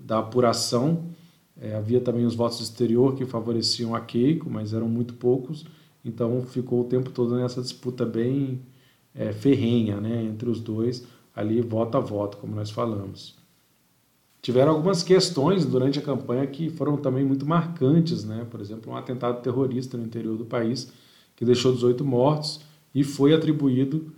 da 0.04 0.18
apuração, 0.18 1.04
é, 1.60 1.74
havia 1.74 2.00
também 2.00 2.24
os 2.24 2.34
votos 2.34 2.58
do 2.58 2.64
exterior 2.64 3.14
que 3.14 3.24
favoreciam 3.24 3.94
a 3.94 4.00
Keiko, 4.00 4.50
mas 4.50 4.74
eram 4.74 4.88
muito 4.88 5.14
poucos, 5.14 5.64
então 6.04 6.42
ficou 6.42 6.80
o 6.80 6.84
tempo 6.84 7.10
todo 7.10 7.36
nessa 7.36 7.62
disputa 7.62 8.04
bem 8.04 8.60
é, 9.14 9.32
ferrenha 9.32 10.00
né, 10.00 10.24
entre 10.24 10.48
os 10.48 10.60
dois, 10.60 11.06
ali 11.34 11.60
voto 11.60 11.96
a 11.96 12.00
voto, 12.00 12.36
como 12.38 12.54
nós 12.54 12.70
falamos. 12.70 13.34
Tiveram 14.42 14.72
algumas 14.72 15.04
questões 15.04 15.64
durante 15.64 16.00
a 16.00 16.02
campanha 16.02 16.44
que 16.48 16.68
foram 16.68 16.96
também 16.96 17.24
muito 17.24 17.46
marcantes, 17.46 18.24
né? 18.24 18.44
por 18.50 18.60
exemplo, 18.60 18.92
um 18.92 18.96
atentado 18.96 19.40
terrorista 19.40 19.96
no 19.96 20.04
interior 20.04 20.36
do 20.36 20.44
país 20.44 20.92
que 21.36 21.44
deixou 21.44 21.72
18 21.72 22.04
mortos 22.04 22.60
e 22.92 23.04
foi 23.04 23.32
atribuído 23.32 24.12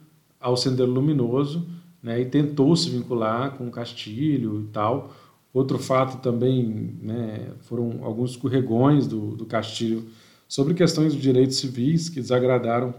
ao 0.45 0.59
Sendero 0.59 0.91
Luminoso 0.91 1.67
né? 2.03 2.21
e 2.21 2.27
tentou 2.27 2.77
se 2.77 2.91
vincular 2.91 3.57
com 3.57 3.67
o 3.67 3.71
Castilho 3.71 4.61
e 4.61 4.67
tal. 4.67 5.15
Outro 5.55 5.79
fato 5.79 6.21
também 6.21 6.99
né, 7.01 7.53
foram 7.63 8.05
alguns 8.05 8.33
escorregões 8.33 9.07
do, 9.07 9.35
do 9.35 9.47
Castilho 9.47 10.05
sobre 10.47 10.75
questões 10.75 11.15
de 11.15 11.21
direitos 11.21 11.57
civis 11.57 12.11
que 12.11 12.21
desagradaram 12.21 12.93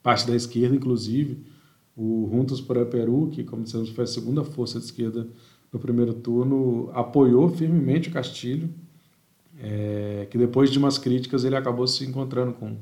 parte 0.00 0.28
da 0.28 0.36
esquerda, 0.36 0.76
inclusive, 0.76 1.44
o 1.96 2.28
Juntos 2.30 2.60
por 2.60 2.76
el 2.76 2.86
Peru, 2.86 3.28
que, 3.32 3.42
como 3.42 3.64
dissemos, 3.64 3.90
foi 3.90 4.04
a 4.04 4.06
segunda 4.06 4.44
força 4.44 4.78
de 4.78 4.84
esquerda 4.84 5.26
no 5.72 5.78
primeiro 5.78 6.14
turno, 6.14 6.90
apoiou 6.92 7.48
firmemente 7.48 8.08
o 8.08 8.12
Castilho, 8.12 8.70
é, 9.60 10.26
que 10.30 10.38
depois 10.38 10.70
de 10.70 10.78
umas 10.78 10.98
críticas 10.98 11.44
ele 11.44 11.56
acabou 11.56 11.86
se 11.86 12.04
encontrando 12.04 12.52
com, 12.52 12.76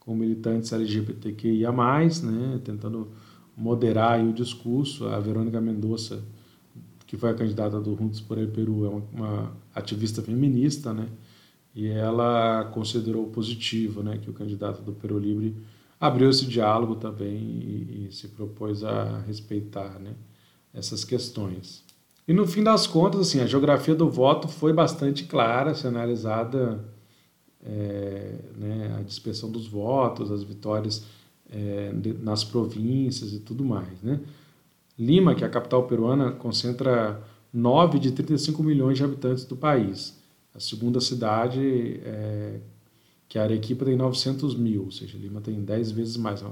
com 0.00 0.14
militantes 0.14 0.72
LGBTQIA+, 0.72 1.72
né, 1.72 2.60
tentando 2.64 3.08
moderar 3.56 4.22
o 4.22 4.32
discurso. 4.32 5.06
A 5.08 5.18
Verônica 5.20 5.60
Mendonça, 5.60 6.22
que 7.06 7.16
foi 7.16 7.30
a 7.30 7.34
candidata 7.34 7.80
do 7.80 7.96
Juntos 7.96 8.20
por 8.20 8.38
el 8.38 8.48
Peru, 8.48 8.84
é 8.84 8.88
uma, 8.88 9.02
uma 9.12 9.52
ativista 9.74 10.22
feminista, 10.22 10.92
né, 10.92 11.08
e 11.74 11.88
ela 11.88 12.64
considerou 12.72 13.26
positivo 13.26 14.02
né, 14.02 14.18
que 14.18 14.28
o 14.28 14.32
candidato 14.32 14.82
do 14.82 14.92
Peru 14.92 15.18
Livre 15.18 15.56
abriu 15.98 16.28
esse 16.28 16.44
diálogo 16.46 16.96
também 16.96 17.36
e, 17.36 18.06
e 18.08 18.12
se 18.12 18.28
propôs 18.28 18.82
a 18.84 19.20
respeitar 19.20 19.98
né, 19.98 20.14
essas 20.74 21.04
questões. 21.04 21.84
E 22.26 22.32
no 22.32 22.46
fim 22.46 22.62
das 22.62 22.86
contas, 22.86 23.20
assim, 23.20 23.40
a 23.40 23.46
geografia 23.46 23.94
do 23.94 24.08
voto 24.08 24.48
foi 24.48 24.72
bastante 24.72 25.24
clara, 25.24 25.74
se 25.74 25.86
analisada 25.86 26.84
é, 27.64 28.38
né, 28.56 28.96
a 28.98 29.02
dispersão 29.02 29.50
dos 29.50 29.66
votos, 29.66 30.30
as 30.30 30.42
vitórias 30.42 31.04
é, 31.52 31.92
nas 32.20 32.42
províncias 32.42 33.32
e 33.32 33.38
tudo 33.38 33.64
mais. 33.64 34.00
Né? 34.02 34.20
Lima, 34.98 35.34
que 35.34 35.44
é 35.44 35.46
a 35.46 35.50
capital 35.50 35.84
peruana, 35.84 36.32
concentra 36.32 37.22
9 37.52 37.98
de 37.98 38.12
35 38.12 38.62
milhões 38.62 38.96
de 38.96 39.04
habitantes 39.04 39.44
do 39.44 39.56
país. 39.56 40.18
A 40.54 40.60
segunda 40.60 41.00
cidade 41.00 42.00
é, 42.04 42.60
que 43.28 43.38
a 43.38 43.42
Arequipa 43.42 43.84
tem 43.84 43.96
900 43.96 44.54
mil, 44.54 44.84
ou 44.84 44.90
seja, 44.90 45.18
Lima 45.18 45.40
tem 45.40 45.60
10 45.62 45.90
vezes 45.92 46.16
mais, 46.16 46.44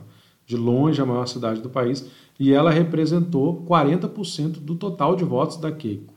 de 0.47 0.57
longe 0.57 1.01
a 1.01 1.07
maior 1.07 1.27
cidade 1.27 1.61
do 1.61 1.71
país, 1.71 2.07
e 2.39 2.53
ela 2.53 2.71
representou 2.71 3.65
40% 3.67 4.61
do 4.61 4.75
total 4.75 5.17
de 5.17 5.25
votos 5.25 5.57
da 5.57 5.71
Keiko. 5.71 6.15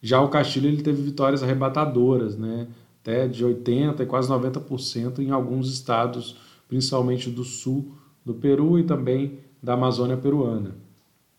Já 0.00 0.20
o 0.20 0.28
Castilho 0.28 0.68
ele 0.68 0.82
teve 0.82 1.02
vitórias 1.02 1.42
arrebatadoras, 1.42 2.36
né? 2.36 2.68
até 3.02 3.26
de 3.26 3.44
80% 3.44 4.00
e 4.00 4.06
quase 4.06 4.28
90% 4.28 5.18
em 5.20 5.30
alguns 5.30 5.72
estados, 5.72 6.36
principalmente 6.68 7.30
do 7.30 7.42
sul 7.42 7.94
do 8.28 8.34
Peru 8.34 8.78
e 8.78 8.84
também 8.84 9.38
da 9.62 9.72
Amazônia 9.72 10.16
peruana. 10.16 10.76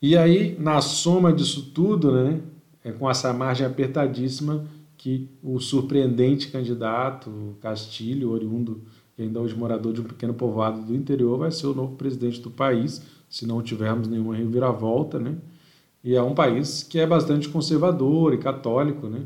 E 0.01 0.17
aí, 0.17 0.57
na 0.59 0.81
soma 0.81 1.31
disso 1.31 1.71
tudo, 1.73 2.11
né, 2.11 2.41
é 2.83 2.91
com 2.91 3.09
essa 3.09 3.31
margem 3.31 3.65
apertadíssima, 3.65 4.65
que 4.97 5.29
o 5.41 5.59
surpreendente 5.59 6.49
candidato 6.49 7.55
Castilho, 7.61 8.31
oriundo 8.31 8.81
e 9.17 9.23
ainda 9.23 9.39
hoje 9.39 9.55
morador 9.55 9.93
de 9.93 10.01
um 10.01 10.03
pequeno 10.03 10.33
povoado 10.33 10.81
do 10.81 10.95
interior, 10.95 11.37
vai 11.37 11.51
ser 11.51 11.67
o 11.67 11.73
novo 11.73 11.95
presidente 11.95 12.41
do 12.41 12.49
país, 12.49 13.01
se 13.29 13.45
não 13.45 13.61
tivermos 13.61 14.07
nenhuma 14.07 14.35
reviravolta, 14.35 15.19
né? 15.19 15.35
E 16.03 16.15
é 16.15 16.21
um 16.21 16.33
país 16.33 16.83
que 16.83 16.99
é 16.99 17.05
bastante 17.05 17.47
conservador 17.49 18.33
e 18.33 18.37
católico, 18.37 19.07
né? 19.07 19.21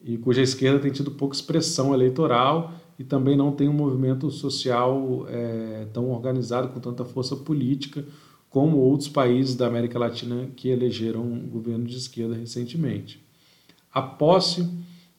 E 0.00 0.16
cuja 0.16 0.42
esquerda 0.42 0.78
tem 0.78 0.90
tido 0.90 1.10
pouca 1.10 1.34
expressão 1.34 1.92
eleitoral 1.92 2.72
e 3.02 3.04
também 3.04 3.36
não 3.36 3.50
tem 3.50 3.68
um 3.68 3.72
movimento 3.72 4.30
social 4.30 5.26
é, 5.28 5.88
tão 5.92 6.08
organizado, 6.12 6.68
com 6.68 6.78
tanta 6.78 7.04
força 7.04 7.34
política, 7.34 8.04
como 8.48 8.76
outros 8.76 9.08
países 9.08 9.56
da 9.56 9.66
América 9.66 9.98
Latina 9.98 10.48
que 10.54 10.68
elegeram 10.68 11.20
um 11.20 11.48
governo 11.48 11.84
de 11.84 11.96
esquerda 11.96 12.36
recentemente. 12.36 13.20
A 13.92 14.00
posse 14.00 14.68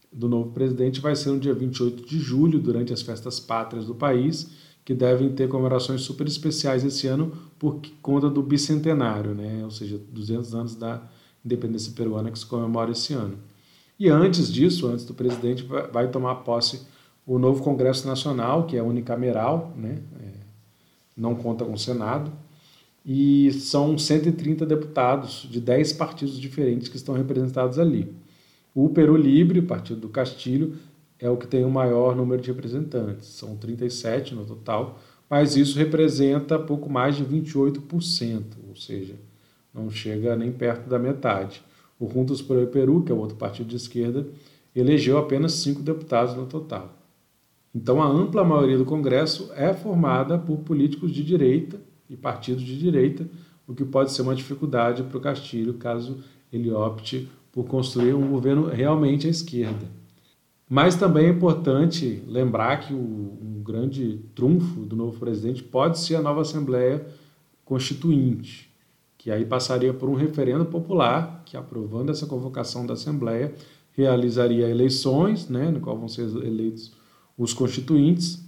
do 0.09 0.29
novo 0.29 0.51
presidente 0.51 1.01
vai 1.01 1.13
ser 1.13 1.31
no 1.31 1.39
dia 1.39 1.53
28 1.53 2.07
de 2.07 2.19
julho, 2.19 2.57
durante 2.57 2.93
as 2.93 3.01
festas 3.01 3.37
pátrias 3.37 3.85
do 3.85 3.93
país, 3.93 4.51
que 4.85 4.93
devem 4.93 5.33
ter 5.33 5.49
comemorações 5.49 6.03
super 6.03 6.25
especiais 6.25 6.85
esse 6.85 7.05
ano 7.07 7.33
por 7.59 7.81
conta 8.01 8.29
do 8.29 8.41
bicentenário, 8.41 9.35
né? 9.35 9.61
ou 9.65 9.71
seja, 9.71 9.99
200 10.09 10.55
anos 10.55 10.75
da 10.75 11.01
independência 11.43 11.91
peruana 11.93 12.31
que 12.31 12.39
se 12.39 12.45
comemora 12.45 12.91
esse 12.91 13.13
ano. 13.13 13.37
E 13.99 14.07
antes 14.07 14.49
disso, 14.49 14.87
antes 14.87 15.03
do 15.03 15.13
presidente, 15.13 15.67
vai 15.91 16.09
tomar 16.09 16.35
posse 16.35 16.92
o 17.25 17.39
novo 17.39 17.63
Congresso 17.63 18.07
Nacional, 18.07 18.65
que 18.65 18.77
é 18.77 18.83
unicameral, 18.83 19.73
né? 19.75 19.99
É, 20.21 20.43
não 21.15 21.35
conta 21.35 21.63
com 21.63 21.73
o 21.73 21.77
Senado, 21.77 22.31
e 23.05 23.51
são 23.53 23.97
130 23.97 24.65
deputados 24.65 25.47
de 25.49 25.59
10 25.59 25.93
partidos 25.93 26.39
diferentes 26.39 26.87
que 26.87 26.95
estão 26.95 27.15
representados 27.15 27.77
ali. 27.77 28.13
O 28.73 28.89
Peru 28.89 29.15
Libre, 29.15 29.61
Partido 29.61 30.01
do 30.01 30.09
Castilho, 30.09 30.75
é 31.19 31.29
o 31.29 31.37
que 31.37 31.47
tem 31.47 31.63
o 31.63 31.69
maior 31.69 32.15
número 32.15 32.41
de 32.41 32.51
representantes, 32.51 33.27
são 33.27 33.55
37 33.55 34.33
no 34.33 34.45
total, 34.45 34.99
mas 35.29 35.55
isso 35.55 35.77
representa 35.77 36.59
pouco 36.59 36.89
mais 36.89 37.15
de 37.15 37.23
28%, 37.23 38.43
ou 38.67 38.75
seja, 38.75 39.15
não 39.73 39.89
chega 39.89 40.35
nem 40.35 40.51
perto 40.51 40.89
da 40.89 40.99
metade. 40.99 41.61
O 41.99 42.09
Juntos 42.09 42.41
por 42.41 42.65
Peru, 42.67 43.03
que 43.03 43.11
é 43.11 43.15
o 43.15 43.19
outro 43.19 43.37
partido 43.37 43.67
de 43.67 43.75
esquerda, 43.75 44.25
elegeu 44.75 45.17
apenas 45.17 45.53
cinco 45.53 45.81
deputados 45.81 46.35
no 46.35 46.45
total. 46.45 47.02
Então, 47.75 48.01
a 48.01 48.07
ampla 48.07 48.43
maioria 48.43 48.77
do 48.77 48.85
Congresso 48.85 49.51
é 49.55 49.73
formada 49.73 50.37
por 50.37 50.59
políticos 50.59 51.11
de 51.11 51.23
direita 51.23 51.81
e 52.07 52.15
partidos 52.15 52.63
de 52.63 52.77
direita, 52.77 53.27
o 53.67 53.73
que 53.73 53.83
pode 53.83 54.11
ser 54.11 54.21
uma 54.21 54.35
dificuldade 54.35 55.01
para 55.03 55.17
o 55.17 55.21
Castilho 55.21 55.73
caso 55.75 56.17
ele 56.51 56.71
opte 56.71 57.27
por 57.51 57.65
construir 57.65 58.13
um 58.13 58.29
governo 58.29 58.67
realmente 58.67 59.25
à 59.25 59.29
esquerda. 59.29 59.87
Mas 60.69 60.95
também 60.95 61.25
é 61.25 61.29
importante 61.29 62.23
lembrar 62.27 62.77
que 62.77 62.93
o, 62.93 62.97
um 62.97 63.61
grande 63.63 64.19
trunfo 64.35 64.81
do 64.81 64.95
novo 64.95 65.19
presidente 65.19 65.63
pode 65.63 65.99
ser 65.99 66.15
a 66.15 66.21
nova 66.21 66.41
Assembleia 66.41 67.05
Constituinte, 67.65 68.71
que 69.17 69.31
aí 69.31 69.45
passaria 69.45 69.93
por 69.93 70.09
um 70.09 70.15
referendo 70.15 70.65
popular, 70.65 71.41
que 71.45 71.57
aprovando 71.57 72.11
essa 72.11 72.27
convocação 72.27 72.85
da 72.85 72.93
Assembleia, 72.93 73.53
realizaria 73.93 74.67
eleições, 74.67 75.47
né, 75.47 75.71
no 75.71 75.79
qual 75.79 75.97
vão 75.97 76.07
ser 76.07 76.23
eleitos 76.43 76.91
os 77.37 77.53
constituintes, 77.53 78.43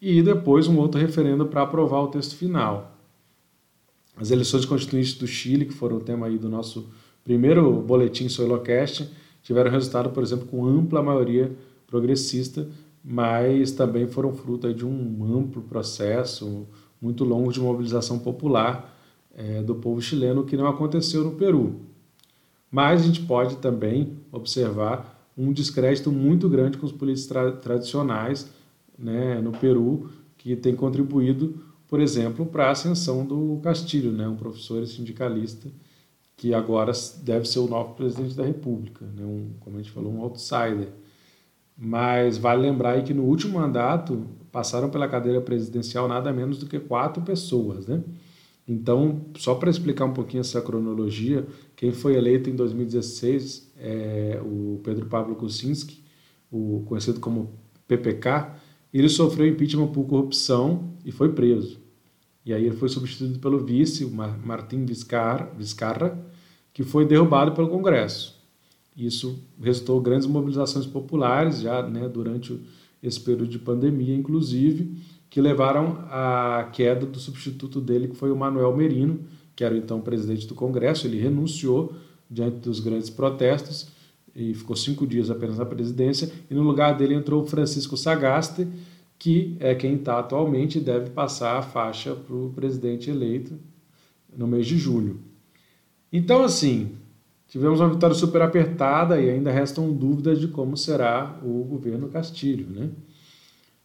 e 0.00 0.22
depois 0.22 0.68
um 0.68 0.78
outro 0.78 1.00
referendo 1.00 1.46
para 1.46 1.62
aprovar 1.62 2.02
o 2.02 2.08
texto 2.08 2.36
final. 2.36 2.98
As 4.16 4.30
eleições 4.30 4.64
constituintes 4.64 5.14
do 5.14 5.26
Chile, 5.26 5.64
que 5.64 5.72
foram 5.72 5.96
o 5.96 6.00
tema 6.00 6.26
aí 6.26 6.38
do 6.38 6.48
nosso 6.48 6.88
primeiro 7.24 7.80
boletim 7.80 8.28
Soilocast 8.28 9.08
tiveram 9.42 9.70
resultado, 9.70 10.10
por 10.10 10.22
exemplo, 10.22 10.46
com 10.46 10.64
ampla 10.66 11.02
maioria 11.02 11.54
progressista, 11.86 12.66
mas 13.04 13.72
também 13.72 14.06
foram 14.06 14.32
fruto 14.32 14.72
de 14.72 14.86
um 14.86 15.36
amplo 15.36 15.62
processo, 15.62 16.66
muito 17.00 17.24
longo 17.24 17.52
de 17.52 17.60
mobilização 17.60 18.18
popular 18.18 18.96
é, 19.34 19.62
do 19.62 19.74
povo 19.74 20.00
chileno, 20.00 20.44
que 20.44 20.56
não 20.56 20.66
aconteceu 20.66 21.22
no 21.22 21.32
Peru. 21.32 21.80
Mas 22.70 23.02
a 23.02 23.04
gente 23.04 23.20
pode 23.22 23.56
também 23.56 24.16
observar 24.32 25.13
um 25.36 25.52
descrédito 25.52 26.10
muito 26.12 26.48
grande 26.48 26.78
com 26.78 26.86
os 26.86 26.92
políticos 26.92 27.26
tra 27.26 27.52
tradicionais 27.52 28.50
né, 28.98 29.40
no 29.40 29.52
Peru, 29.52 30.10
que 30.38 30.54
tem 30.54 30.74
contribuído, 30.74 31.60
por 31.88 32.00
exemplo, 32.00 32.46
para 32.46 32.68
a 32.68 32.70
ascensão 32.70 33.24
do 33.24 33.58
Castilho, 33.62 34.12
né, 34.12 34.28
um 34.28 34.36
professor 34.36 34.86
sindicalista 34.86 35.68
que 36.36 36.52
agora 36.52 36.92
deve 37.22 37.46
ser 37.46 37.60
o 37.60 37.68
novo 37.68 37.94
presidente 37.94 38.34
da 38.34 38.44
República, 38.44 39.04
né, 39.16 39.24
um, 39.24 39.50
como 39.60 39.76
a 39.76 39.82
gente 39.82 39.92
falou, 39.92 40.12
um 40.12 40.20
outsider. 40.20 40.88
Mas 41.76 42.38
vale 42.38 42.62
lembrar 42.62 42.92
aí 42.92 43.02
que 43.02 43.14
no 43.14 43.24
último 43.24 43.58
mandato 43.58 44.26
passaram 44.52 44.88
pela 44.90 45.08
cadeira 45.08 45.40
presidencial 45.40 46.06
nada 46.06 46.32
menos 46.32 46.58
do 46.58 46.66
que 46.66 46.78
quatro 46.78 47.22
pessoas, 47.22 47.86
né? 47.86 48.02
Então, 48.66 49.20
só 49.36 49.54
para 49.54 49.68
explicar 49.68 50.06
um 50.06 50.12
pouquinho 50.14 50.40
essa 50.40 50.60
cronologia, 50.62 51.46
quem 51.76 51.92
foi 51.92 52.14
eleito 52.14 52.48
em 52.48 52.54
2016 52.54 53.72
é 53.84 54.40
o 54.42 54.80
Pedro 54.82 55.06
Pablo 55.06 55.36
Kuczynski, 55.36 56.02
o 56.50 56.82
conhecido 56.86 57.20
como 57.20 57.52
PPK, 57.86 58.54
ele 58.92 59.08
sofreu 59.08 59.46
impeachment 59.46 59.88
por 59.88 60.04
corrupção 60.06 60.94
e 61.04 61.12
foi 61.12 61.32
preso. 61.32 61.78
E 62.46 62.52
aí 62.54 62.64
ele 62.64 62.76
foi 62.76 62.88
substituído 62.88 63.38
pelo 63.38 63.58
vice, 63.58 64.04
o 64.04 64.10
Martim 64.10 64.84
Vizcarra, 64.84 65.50
que 66.72 66.82
foi 66.82 67.04
derrubado 67.04 67.52
pelo 67.52 67.68
Congresso. 67.68 68.34
Isso 68.96 69.38
resultou 69.60 70.00
grandes 70.00 70.26
mobilizações 70.26 70.86
populares 70.86 71.60
já 71.60 71.82
né, 71.82 72.08
durante 72.08 72.60
esse 73.02 73.20
período 73.20 73.48
de 73.48 73.58
pandemia, 73.58 74.14
inclusive, 74.14 74.96
que 75.28 75.40
levaram 75.40 75.98
à 76.08 76.70
queda 76.72 77.04
do 77.04 77.18
substituto 77.18 77.80
dele, 77.80 78.08
que 78.08 78.16
foi 78.16 78.30
o 78.30 78.36
Manuel 78.36 78.74
Merino, 78.76 79.20
que 79.56 79.64
era 79.64 79.76
então 79.76 80.00
presidente 80.00 80.46
do 80.46 80.54
Congresso. 80.54 81.06
Ele 81.06 81.18
renunciou 81.18 81.94
diante 82.30 82.56
dos 82.58 82.80
grandes 82.80 83.10
protestos 83.10 83.88
e 84.34 84.52
ficou 84.52 84.74
cinco 84.74 85.06
dias 85.06 85.30
apenas 85.30 85.58
na 85.58 85.64
presidência. 85.64 86.30
E 86.50 86.54
no 86.54 86.62
lugar 86.62 86.96
dele 86.96 87.14
entrou 87.14 87.46
Francisco 87.46 87.96
Sagaste, 87.96 88.66
que 89.18 89.56
é 89.60 89.74
quem 89.74 89.94
está 89.94 90.18
atualmente 90.18 90.78
e 90.78 90.80
deve 90.80 91.10
passar 91.10 91.58
a 91.58 91.62
faixa 91.62 92.14
para 92.14 92.34
o 92.34 92.52
presidente 92.54 93.08
eleito 93.08 93.54
no 94.36 94.46
mês 94.46 94.66
de 94.66 94.76
julho. 94.76 95.20
Então, 96.12 96.42
assim, 96.42 96.92
tivemos 97.48 97.80
uma 97.80 97.88
vitória 97.88 98.14
super 98.14 98.42
apertada 98.42 99.20
e 99.20 99.30
ainda 99.30 99.52
restam 99.52 99.92
dúvidas 99.92 100.40
de 100.40 100.48
como 100.48 100.76
será 100.76 101.38
o 101.42 101.64
governo 101.64 102.08
Castilho, 102.08 102.68
né? 102.68 102.90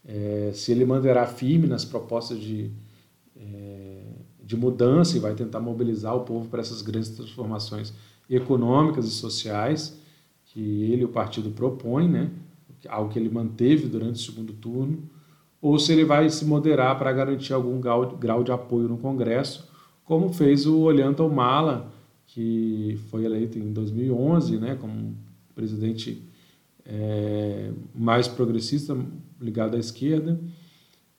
É, 0.05 0.51
se 0.55 0.71
ele 0.71 0.85
manterá 0.85 1.27
firme 1.27 1.67
nas 1.67 1.85
propostas 1.85 2.39
de, 2.39 2.71
é, 3.35 4.01
de 4.43 4.55
mudança 4.55 5.15
e 5.15 5.19
vai 5.19 5.35
tentar 5.35 5.59
mobilizar 5.59 6.15
o 6.15 6.21
povo 6.21 6.49
para 6.49 6.61
essas 6.61 6.81
grandes 6.81 7.09
transformações 7.09 7.93
econômicas 8.29 9.05
e 9.05 9.11
sociais 9.11 9.99
que 10.45 10.91
ele 10.91 11.05
o 11.05 11.09
partido 11.09 11.51
propõe, 11.51 12.07
né? 12.07 12.31
algo 12.87 13.11
que 13.11 13.19
ele 13.19 13.29
manteve 13.29 13.87
durante 13.87 14.15
o 14.15 14.31
segundo 14.31 14.53
turno, 14.53 15.03
ou 15.61 15.77
se 15.77 15.91
ele 15.91 16.05
vai 16.05 16.29
se 16.29 16.45
moderar 16.45 16.97
para 16.97 17.11
garantir 17.11 17.53
algum 17.53 17.79
grau, 17.81 18.43
de 18.43 18.51
apoio 18.51 18.87
no 18.87 18.97
Congresso, 18.97 19.67
como 20.05 20.31
fez 20.31 20.65
o 20.65 20.79
Ollanta 20.79 21.23
Humala, 21.23 21.91
que 22.25 22.97
foi 23.09 23.25
eleito 23.25 23.59
em 23.59 23.73
2011 23.73 24.57
né, 24.57 24.75
como 24.75 25.15
presidente 25.53 26.23
é, 26.85 27.71
mais 27.93 28.27
progressista, 28.27 28.97
ligado 29.39 29.75
à 29.75 29.79
esquerda, 29.79 30.39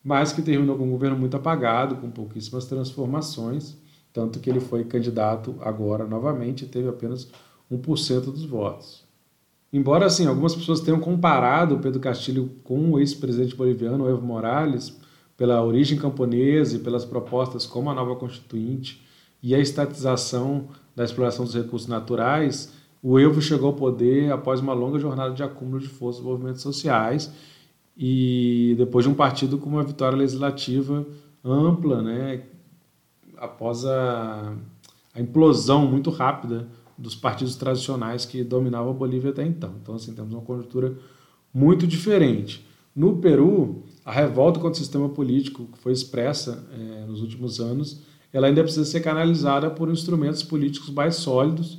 mas 0.03 0.33
que 0.33 0.41
terminou 0.41 0.77
com 0.77 0.85
um 0.85 0.91
governo 0.91 1.19
muito 1.19 1.37
apagado, 1.37 1.97
com 1.97 2.11
pouquíssimas 2.11 2.65
transformações, 2.65 3.77
tanto 4.13 4.41
que 4.41 4.51
ele 4.51 4.61
foi 4.61 4.85
candidato 4.85 5.57
agora 5.61 6.07
novamente 6.07 6.65
e 6.65 6.69
teve 6.69 6.89
apenas 6.89 7.29
1% 7.71 8.21
dos 8.25 8.45
votos. 8.45 9.05
Embora 9.73 10.07
assim, 10.07 10.27
algumas 10.27 10.55
pessoas 10.55 10.81
tenham 10.81 10.99
comparado 10.99 11.79
Pedro 11.79 12.01
Castilho 12.01 12.51
com 12.65 12.91
o 12.91 12.99
ex-presidente 12.99 13.55
boliviano 13.55 14.09
Evo 14.09 14.23
Morales 14.23 14.99
pela 15.37 15.63
origem 15.63 15.97
camponesa 15.97 16.77
e 16.77 16.81
pelas 16.81 17.05
propostas 17.05 17.67
como 17.67 17.89
a 17.89 17.95
nova 17.95 18.17
constituinte 18.17 19.01
e 19.43 19.55
a 19.55 19.59
estatização 19.59 20.69
da 20.95 21.05
exploração 21.05 21.45
dos 21.45 21.55
recursos 21.55 21.89
naturais, 21.89 22.73
o 23.03 23.19
Evo 23.19 23.41
chegou 23.41 23.69
ao 23.69 23.77
poder 23.77 24.31
após 24.33 24.61
uma 24.61 24.75
longa 24.75 24.99
jornada 24.99 25.33
de 25.33 25.43
acúmulo 25.43 25.81
de 25.81 25.89
forças 25.89 26.21
e 26.21 26.25
movimentos 26.25 26.63
sociais 26.63 27.33
e 27.97 28.75
depois 28.77 29.05
de 29.05 29.11
um 29.11 29.15
partido 29.15 29.57
com 29.57 29.71
uma 29.71 29.83
vitória 29.83 30.19
legislativa 30.19 31.07
ampla, 31.45 32.03
né, 32.03 32.43
após 33.41 33.85
a, 33.87 34.55
a 35.15 35.21
implosão 35.21 35.87
muito 35.87 36.11
rápida 36.11 36.69
dos 36.97 37.15
partidos 37.15 37.57
tradicionais 37.57 38.27
que 38.27 38.45
dominavam 38.45 38.91
a 38.91 38.95
Bolívia 38.95 39.31
até 39.31 39.45
então. 39.45 39.75
Então, 39.83 39.95
assim, 39.95 40.13
temos 40.13 40.33
uma 40.33 40.43
conjuntura 40.43 40.95
muito 41.53 41.87
diferente. 41.87 42.65
No 42.95 43.17
Peru, 43.17 43.83
a 44.05 44.13
revolta 44.13 44.61
contra 44.61 44.79
o 44.79 44.85
sistema 44.85 45.09
político 45.09 45.67
que 45.73 45.79
foi 45.79 45.93
expressa 45.93 46.69
é, 46.73 47.07
nos 47.07 47.23
últimos 47.23 47.59
anos, 47.59 48.03
ela 48.33 48.47
ainda 48.47 48.63
precisa 48.63 48.85
ser 48.85 49.01
canalizada 49.01 49.71
por 49.71 49.89
instrumentos 49.89 50.43
políticos 50.43 50.91
mais 50.91 51.17
sólidos 51.17 51.79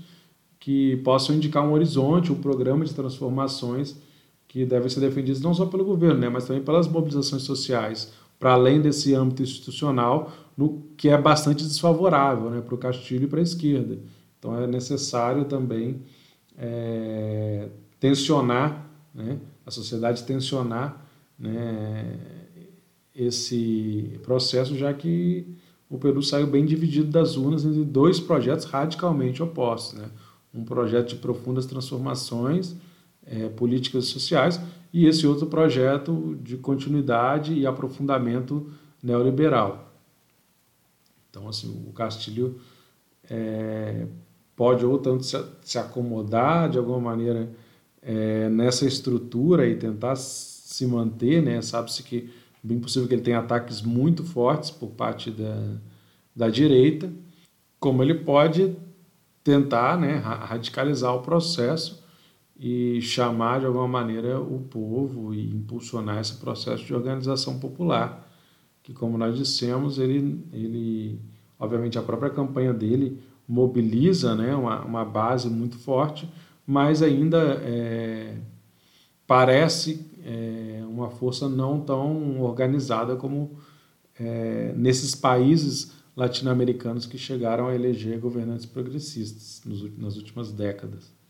que 0.59 0.97
possam 0.97 1.35
indicar 1.35 1.63
um 1.63 1.73
horizonte, 1.73 2.31
um 2.31 2.41
programa 2.41 2.83
de 2.83 2.93
transformações 2.93 3.95
que 4.47 4.65
devem 4.65 4.89
ser 4.89 4.99
defendidos 4.99 5.41
não 5.41 5.53
só 5.53 5.65
pelo 5.65 5.85
governo, 5.85 6.19
né, 6.19 6.29
mas 6.29 6.45
também 6.45 6.61
pelas 6.61 6.87
mobilizações 6.87 7.43
sociais, 7.43 8.11
para 8.41 8.53
além 8.53 8.81
desse 8.81 9.13
âmbito 9.13 9.43
institucional, 9.43 10.31
no 10.57 10.81
que 10.97 11.09
é 11.09 11.17
bastante 11.17 11.63
desfavorável 11.63 12.49
né, 12.49 12.59
para 12.59 12.73
o 12.73 12.77
Castilho 12.77 13.25
e 13.25 13.27
para 13.27 13.39
a 13.39 13.43
esquerda. 13.43 13.99
Então 14.39 14.59
é 14.59 14.65
necessário 14.65 15.45
também 15.45 16.01
é, 16.57 17.69
tensionar, 17.99 18.89
né, 19.13 19.37
a 19.63 19.69
sociedade 19.69 20.23
tensionar 20.23 21.05
né, 21.37 22.17
esse 23.15 24.19
processo, 24.23 24.75
já 24.75 24.91
que 24.91 25.45
o 25.87 25.99
Peru 25.99 26.23
saiu 26.23 26.47
bem 26.47 26.65
dividido 26.65 27.11
das 27.11 27.37
urnas 27.37 27.63
entre 27.63 27.83
dois 27.83 28.19
projetos 28.19 28.65
radicalmente 28.65 29.43
opostos. 29.43 29.99
Né? 29.99 30.09
Um 30.51 30.65
projeto 30.65 31.09
de 31.09 31.15
profundas 31.17 31.67
transformações 31.67 32.75
é, 33.23 33.49
políticas 33.49 34.05
e 34.05 34.07
sociais 34.07 34.59
e 34.93 35.07
esse 35.07 35.25
outro 35.25 35.47
projeto 35.47 36.37
de 36.41 36.57
continuidade 36.57 37.53
e 37.53 37.65
aprofundamento 37.65 38.69
neoliberal. 39.01 39.93
Então, 41.29 41.47
assim, 41.47 41.85
o 41.87 41.93
Castilho 41.93 42.59
é, 43.29 44.05
pode 44.55 44.85
ou 44.85 44.97
tanto 44.97 45.23
se, 45.23 45.41
se 45.61 45.77
acomodar 45.77 46.69
de 46.69 46.77
alguma 46.77 46.99
maneira 46.99 47.49
é, 48.01 48.49
nessa 48.49 48.85
estrutura 48.85 49.67
e 49.67 49.75
tentar 49.75 50.15
se 50.15 50.85
manter, 50.85 51.41
né? 51.41 51.61
Sabe-se 51.61 52.03
que 52.03 52.29
é 52.63 52.67
bem 52.67 52.79
possível 52.79 53.07
que 53.07 53.13
ele 53.13 53.21
tenha 53.21 53.39
ataques 53.39 53.81
muito 53.81 54.23
fortes 54.23 54.69
por 54.71 54.89
parte 54.89 55.31
da, 55.31 55.77
da 56.35 56.49
direita, 56.49 57.11
como 57.79 58.03
ele 58.03 58.15
pode 58.15 58.75
tentar 59.43 59.97
né, 59.97 60.17
radicalizar 60.17 61.15
o 61.15 61.21
processo 61.21 62.00
e 62.61 63.01
chamar 63.01 63.59
de 63.59 63.65
alguma 63.65 63.87
maneira 63.87 64.39
o 64.39 64.59
povo 64.59 65.33
e 65.33 65.49
impulsionar 65.49 66.19
esse 66.19 66.35
processo 66.35 66.85
de 66.85 66.93
organização 66.93 67.57
popular, 67.57 68.31
que 68.83 68.93
como 68.93 69.17
nós 69.17 69.35
dissemos, 69.35 69.97
ele, 69.97 70.45
ele 70.53 71.19
obviamente 71.59 71.97
a 71.97 72.03
própria 72.03 72.29
campanha 72.29 72.71
dele 72.71 73.19
mobiliza 73.47 74.35
né, 74.35 74.55
uma, 74.55 74.85
uma 74.85 75.03
base 75.03 75.49
muito 75.49 75.79
forte, 75.79 76.29
mas 76.65 77.01
ainda 77.01 77.39
é, 77.63 78.37
parece 79.25 80.05
é, 80.23 80.83
uma 80.87 81.09
força 81.09 81.49
não 81.49 81.81
tão 81.81 82.41
organizada 82.41 83.15
como 83.15 83.57
é, 84.19 84.71
nesses 84.77 85.15
países 85.15 85.93
latino-americanos 86.15 87.07
que 87.07 87.17
chegaram 87.17 87.67
a 87.67 87.73
eleger 87.73 88.19
governantes 88.19 88.67
progressistas 88.67 89.63
nos, 89.65 89.97
nas 89.97 90.15
últimas 90.15 90.51
décadas. 90.51 91.20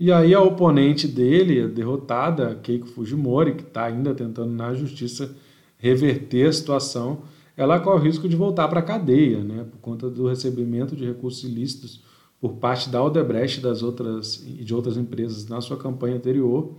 E 0.00 0.10
aí 0.10 0.34
a 0.34 0.40
oponente 0.40 1.06
dele, 1.06 1.60
a 1.60 1.66
derrotada, 1.66 2.58
Keiko 2.62 2.86
Fujimori, 2.86 3.52
que 3.54 3.62
está 3.64 3.84
ainda 3.84 4.14
tentando 4.14 4.50
na 4.50 4.72
justiça 4.72 5.36
reverter 5.76 6.48
a 6.48 6.52
situação, 6.54 7.24
ela 7.54 7.78
corre 7.78 8.00
o 8.00 8.02
risco 8.04 8.26
de 8.26 8.34
voltar 8.34 8.66
para 8.68 8.80
a 8.80 8.82
cadeia, 8.82 9.44
né, 9.44 9.66
por 9.70 9.76
conta 9.80 10.08
do 10.08 10.26
recebimento 10.26 10.96
de 10.96 11.04
recursos 11.04 11.44
ilícitos 11.44 12.02
por 12.40 12.54
parte 12.54 12.88
da 12.88 13.04
Odebrecht 13.04 13.58
e 13.58 13.62
das 13.62 13.82
outras, 13.82 14.42
e 14.46 14.64
de 14.64 14.74
outras 14.74 14.96
empresas 14.96 15.46
na 15.46 15.60
sua 15.60 15.76
campanha 15.76 16.16
anterior. 16.16 16.78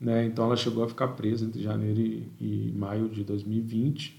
Né, 0.00 0.24
então 0.24 0.46
ela 0.46 0.56
chegou 0.56 0.82
a 0.82 0.88
ficar 0.88 1.08
presa 1.08 1.44
entre 1.44 1.62
janeiro 1.62 2.00
e, 2.00 2.26
e 2.40 2.72
maio 2.74 3.06
de 3.10 3.22
2020. 3.22 4.18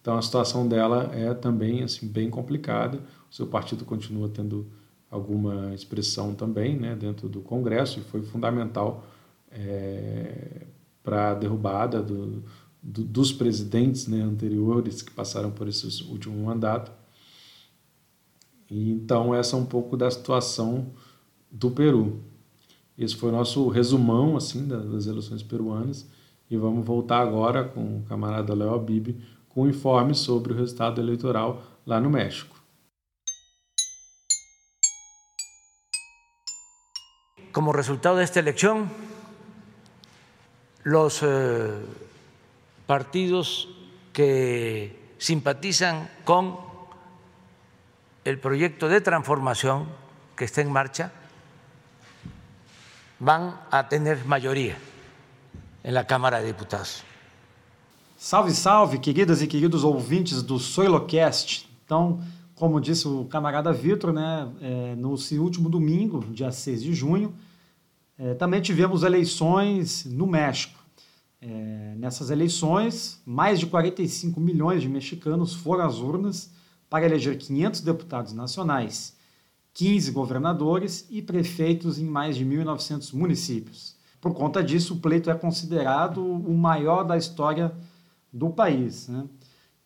Então 0.00 0.16
a 0.16 0.22
situação 0.22 0.68
dela 0.68 1.10
é 1.12 1.34
também 1.34 1.82
assim 1.82 2.06
bem 2.06 2.30
complicada. 2.30 3.00
O 3.28 3.34
seu 3.34 3.48
partido 3.48 3.84
continua 3.84 4.28
tendo 4.28 4.68
alguma 5.10 5.74
expressão 5.74 6.34
também 6.34 6.78
né, 6.78 6.94
dentro 6.94 7.28
do 7.28 7.40
Congresso 7.40 7.98
e 7.98 8.02
foi 8.02 8.22
fundamental 8.22 9.04
é, 9.50 10.66
para 11.02 11.32
a 11.32 11.34
derrubada 11.34 12.00
do, 12.00 12.44
do, 12.82 13.02
dos 13.02 13.32
presidentes 13.32 14.06
né, 14.06 14.22
anteriores 14.22 15.02
que 15.02 15.10
passaram 15.10 15.50
por 15.50 15.66
esse 15.66 16.04
último 16.04 16.44
mandato. 16.44 16.92
E, 18.70 18.92
então, 18.92 19.34
essa 19.34 19.56
é 19.56 19.58
um 19.58 19.66
pouco 19.66 19.96
da 19.96 20.10
situação 20.10 20.86
do 21.50 21.70
Peru. 21.70 22.20
Esse 22.96 23.16
foi 23.16 23.30
o 23.30 23.32
nosso 23.32 23.68
resumão 23.68 24.36
assim 24.36 24.68
das 24.68 25.06
eleições 25.06 25.42
peruanas 25.42 26.06
e 26.50 26.56
vamos 26.56 26.84
voltar 26.84 27.20
agora 27.20 27.64
com 27.64 27.98
o 27.98 28.02
camarada 28.02 28.54
Léo 28.54 28.74
Abib 28.74 29.16
com 29.48 29.62
um 29.62 29.68
informe 29.68 30.14
sobre 30.14 30.52
o 30.52 30.56
resultado 30.56 31.00
eleitoral 31.00 31.62
lá 31.84 32.00
no 32.00 32.10
México. 32.10 32.59
Como 37.52 37.72
resultado 37.72 38.16
de 38.16 38.24
esta 38.24 38.38
elección, 38.38 38.90
los 40.84 41.20
eh, 41.22 41.70
partidos 42.86 43.68
que 44.12 45.14
simpatizan 45.18 46.08
con 46.24 46.58
el 48.24 48.38
proyecto 48.38 48.88
de 48.88 49.00
transformación 49.00 49.88
que 50.36 50.44
está 50.44 50.60
en 50.60 50.70
marcha 50.70 51.12
van 53.18 53.60
a 53.70 53.88
tener 53.88 54.24
mayoría 54.24 54.76
en 55.82 55.94
la 55.94 56.06
Cámara 56.06 56.40
de 56.40 56.46
Diputados. 56.46 57.02
Salve, 58.16 58.52
salve, 58.52 59.00
queridas 59.00 59.40
e 59.40 59.46
queridos 59.46 59.82
ouvintes 59.82 60.42
do 60.42 60.58
Soilocast. 60.58 61.66
Então, 61.84 62.20
como 62.60 62.78
disse 62.78 63.08
o 63.08 63.24
camarada 63.24 63.72
Vitor, 63.72 64.12
né, 64.12 64.52
é, 64.60 64.94
no 64.94 65.14
último 65.42 65.70
domingo, 65.70 66.22
dia 66.30 66.52
6 66.52 66.82
de 66.82 66.92
junho, 66.92 67.32
é, 68.18 68.34
também 68.34 68.60
tivemos 68.60 69.02
eleições 69.02 70.04
no 70.04 70.26
México. 70.26 70.78
É, 71.40 71.94
nessas 71.96 72.28
eleições, 72.28 73.18
mais 73.24 73.58
de 73.58 73.64
45 73.64 74.38
milhões 74.38 74.82
de 74.82 74.90
mexicanos 74.90 75.54
foram 75.54 75.86
às 75.86 76.00
urnas 76.00 76.52
para 76.90 77.06
eleger 77.06 77.38
500 77.38 77.80
deputados 77.80 78.34
nacionais, 78.34 79.16
15 79.72 80.10
governadores 80.10 81.06
e 81.08 81.22
prefeitos 81.22 81.98
em 81.98 82.04
mais 82.04 82.36
de 82.36 82.44
1.900 82.44 83.14
municípios. 83.14 83.96
Por 84.20 84.34
conta 84.34 84.62
disso, 84.62 84.92
o 84.92 84.96
pleito 84.98 85.30
é 85.30 85.34
considerado 85.34 86.22
o 86.22 86.52
maior 86.52 87.04
da 87.04 87.16
história 87.16 87.72
do 88.30 88.50
país. 88.50 89.08
Né? 89.08 89.24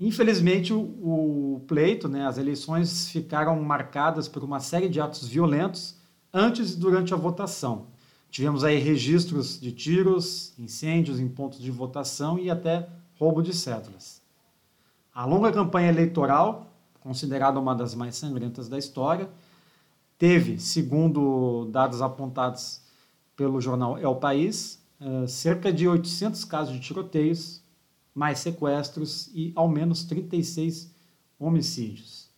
Infelizmente, 0.05 0.71
o, 0.71 0.81
o 0.81 1.61
pleito, 1.67 2.09
né, 2.09 2.27
as 2.27 2.37
eleições 2.37 3.09
ficaram 3.09 3.59
marcadas 3.63 4.29
por 4.29 4.45
uma 4.45 4.61
série 4.61 4.87
de 4.87 5.01
atos 5.01 5.27
violentos 5.27 5.97
antes 6.31 6.75
e 6.75 6.77
durante 6.77 7.15
a 7.15 7.17
votação. 7.17 7.87
Tivemos 8.31 8.65
aí 8.65 8.79
registros 8.79 9.59
de 9.59 9.73
tiros, 9.73 10.53
incêndios 10.59 11.19
em 11.19 11.27
pontos 11.27 11.59
de 11.59 11.71
votação 11.71 12.39
e 12.39 12.51
até 12.51 12.87
roubo 13.19 13.43
de 13.43 13.55
cédulas. 13.55 14.21
A 15.15 15.25
longa 15.25 15.51
campanha 15.51 15.89
eleitoral, 15.89 16.71
considerada 17.01 17.59
uma 17.59 17.75
das 17.75 17.95
mais 17.95 18.15
sangrentas 18.15 18.69
da 18.69 18.77
história, 18.77 19.31
teve, 20.19 20.59
segundo 20.59 21.65
dados 21.73 22.03
apontados 22.03 22.83
pelo 23.35 23.59
jornal 23.59 23.97
El 23.97 24.17
País, 24.17 24.79
eh, 25.01 25.27
cerca 25.27 25.73
de 25.73 25.89
800 25.89 26.45
casos 26.45 26.75
de 26.75 26.81
tiroteios, 26.81 27.64
mais 28.15 28.39
sequestros 28.39 29.31
e 29.35 29.53
ao 29.57 29.69
menos 29.69 30.05
36 30.05 30.95
homicídios, 31.39 32.31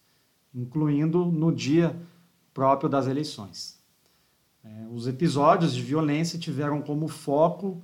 incluindo 0.54 1.26
no 1.26 1.52
dia 1.52 1.94
próprio 2.54 2.88
das 2.88 3.06
eleições. 3.06 3.78
É, 4.64 4.86
os 4.90 5.06
episódios 5.06 5.74
de 5.74 5.82
violência 5.82 6.38
tiveram 6.38 6.80
como 6.82 7.06
foco 7.06 7.82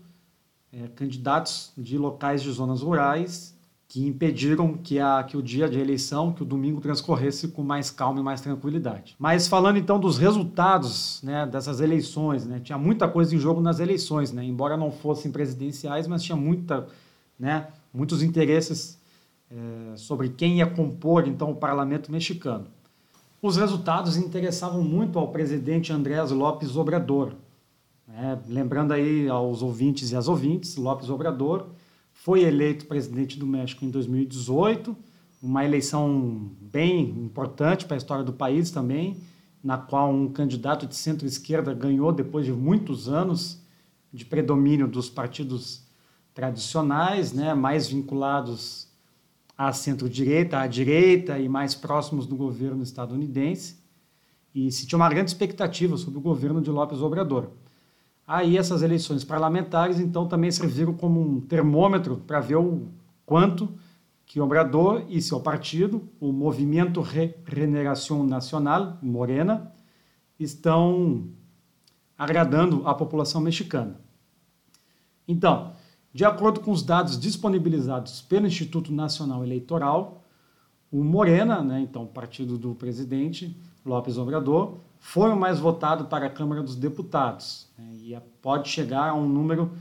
é, 0.72 0.88
candidatos 0.88 1.72
de 1.76 1.98
locais 1.98 2.42
de 2.42 2.50
zonas 2.50 2.81
rurais 2.81 3.55
que 3.92 4.07
impediram 4.07 4.72
que, 4.72 4.98
a, 4.98 5.22
que 5.22 5.37
o 5.37 5.42
dia 5.42 5.68
de 5.68 5.78
eleição, 5.78 6.33
que 6.33 6.42
o 6.42 6.46
domingo 6.46 6.81
transcorresse 6.81 7.48
com 7.48 7.62
mais 7.62 7.90
calma 7.90 8.20
e 8.20 8.22
mais 8.22 8.40
tranquilidade. 8.40 9.14
Mas 9.18 9.46
falando 9.46 9.76
então 9.76 10.00
dos 10.00 10.16
resultados 10.16 11.20
né, 11.22 11.44
dessas 11.44 11.78
eleições, 11.78 12.46
né, 12.46 12.59
tinha 12.59 12.78
muita 12.78 13.07
coisa 13.07 13.37
em 13.37 13.38
jogo 13.38 13.61
nas 13.61 13.81
eleições, 13.81 14.33
né, 14.33 14.42
embora 14.42 14.78
não 14.78 14.90
fossem 14.90 15.31
presidenciais, 15.31 16.07
mas 16.07 16.22
tinha 16.22 16.35
muita, 16.35 16.88
né, 17.38 17.68
muitos 17.92 18.23
interesses 18.23 18.99
é, 19.51 19.97
sobre 19.97 20.31
quem 20.31 20.59
ia 20.59 20.66
compor 20.66 21.27
então 21.27 21.51
o 21.51 21.57
parlamento 21.57 22.11
mexicano. 22.11 22.66
Os 23.40 23.57
resultados 23.57 24.16
interessavam 24.16 24.83
muito 24.83 25.18
ao 25.18 25.29
presidente 25.29 25.92
Andrés 25.92 26.31
Lopes 26.31 26.77
Obrador. 26.77 27.35
É, 28.09 28.38
lembrando 28.49 28.92
aí 28.92 29.29
aos 29.29 29.62
ouvintes 29.62 30.12
e 30.12 30.16
às 30.16 30.29
ouvintes, 30.29 30.77
Lopes 30.77 31.11
Obrador 31.11 31.66
foi 32.12 32.42
eleito 32.42 32.87
presidente 32.87 33.38
do 33.38 33.47
México 33.47 33.85
em 33.85 33.90
2018, 33.90 34.97
uma 35.42 35.64
eleição 35.64 36.51
bem 36.61 37.11
importante 37.11 37.85
para 37.85 37.97
a 37.97 37.99
história 37.99 38.23
do 38.23 38.33
país 38.33 38.71
também, 38.71 39.16
na 39.62 39.77
qual 39.77 40.12
um 40.12 40.29
candidato 40.29 40.87
de 40.87 40.95
centro-esquerda 40.95 41.75
ganhou 41.75 42.12
depois 42.12 42.47
de 42.47 42.53
muitos 42.53 43.09
anos 43.09 43.61
de 44.12 44.25
predomínio 44.25 44.87
dos 44.87 45.11
partidos 45.11 45.83
tradicionais, 46.35 47.33
né, 47.33 47.55
mais 47.55 47.88
vinculados 47.88 48.88
à 49.57 49.73
centro-direita, 49.73 50.59
à 50.59 50.66
direita 50.66 51.38
e 51.38 51.49
mais 51.49 51.75
próximos 51.75 52.27
do 52.27 52.37
governo 52.37 52.83
estadunidense. 52.83 53.77
E 54.55 54.71
se 54.71 54.87
tinha 54.87 54.99
uma 54.99 55.09
grande 55.09 55.31
expectativa 55.31 55.97
sobre 55.97 56.18
o 56.18 56.23
governo 56.23 56.61
de 56.61 56.71
López 56.71 57.01
Obrador. 57.01 57.51
Aí 58.27 58.57
essas 58.57 58.83
eleições 58.83 59.25
parlamentares, 59.25 59.99
então, 59.99 60.27
também 60.27 60.51
serviram 60.51 60.95
como 60.95 61.21
um 61.21 61.40
termômetro 61.40 62.16
para 62.18 62.40
ver 62.40 62.57
o 62.57 62.88
quanto 63.27 63.68
que 64.25 64.40
Obrador 64.40 65.05
e 65.09 65.21
seu 65.21 65.40
partido, 65.40 66.09
o 66.18 66.33
Movimento 66.33 67.03
Regeneração 67.03 68.25
Nacional, 68.25 68.97
Morena, 69.03 69.73
estão 70.38 71.29
agradando 72.16 72.87
a 72.87 72.95
população 72.95 73.40
mexicana. 73.40 74.01
Então, 75.27 75.73
de 76.12 76.25
acordo 76.25 76.61
com 76.61 76.70
os 76.70 76.83
dados 76.83 77.18
disponibilizados 77.18 78.20
pelo 78.22 78.46
Instituto 78.46 78.92
Nacional 78.92 79.42
Eleitoral, 79.42 80.25
o 80.90 81.03
Morena, 81.03 81.62
né, 81.62 81.81
então 81.81 82.07
partido 82.07 82.59
do 82.59 82.75
presidente 82.75 83.57
López 83.85 84.18
Obrador, 84.18 84.77
foi 84.98 85.31
o 85.31 85.37
mais 85.37 85.59
votado 85.59 86.05
para 86.05 86.27
a 86.27 86.31
Câmara 86.31 86.62
dos 86.62 86.77
Deputados 86.77 87.66
né, 87.79 87.92
e 87.94 88.16
pode 88.42 88.68
chegar 88.68 89.09
a 89.09 89.14
um 89.14 89.27
número 89.27 89.72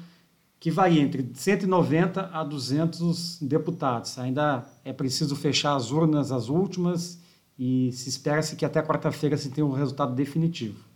que 0.59 0.71
varia 0.71 1.01
entre 1.01 1.27
190 1.33 2.29
a 2.31 2.43
200 2.43 3.41
deputados. 3.41 4.17
Ainda 4.19 4.63
é 4.85 4.93
preciso 4.93 5.35
fechar 5.35 5.75
as 5.75 5.91
urnas, 5.91 6.31
as 6.31 6.49
últimas, 6.49 7.19
e 7.57 7.91
se 7.91 8.09
espera-se 8.09 8.55
que 8.55 8.63
até 8.63 8.81
quarta-feira 8.81 9.35
se 9.35 9.49
tenha 9.49 9.65
um 9.65 9.71
resultado 9.71 10.13
definitivo. 10.13 10.90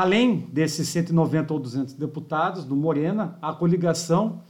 Além 0.00 0.46
desses 0.52 0.88
190 0.90 1.52
ou 1.52 1.58
200 1.58 1.94
deputados 1.94 2.64
do 2.64 2.76
Morena, 2.76 3.36
a 3.42 3.52
coligação, 3.52 4.42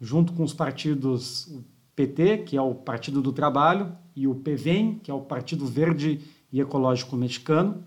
junto 0.00 0.32
com 0.32 0.42
os 0.42 0.52
partidos 0.52 1.48
PT, 1.94 2.38
que 2.38 2.56
é 2.56 2.60
o 2.60 2.74
Partido 2.74 3.22
do 3.22 3.32
Trabalho, 3.32 3.92
e 4.16 4.26
o 4.26 4.34
PVEM, 4.34 4.98
que 4.98 5.08
é 5.08 5.14
o 5.14 5.20
Partido 5.20 5.64
Verde 5.64 6.22
e 6.50 6.60
Ecológico 6.60 7.14
Mexicano, 7.14 7.84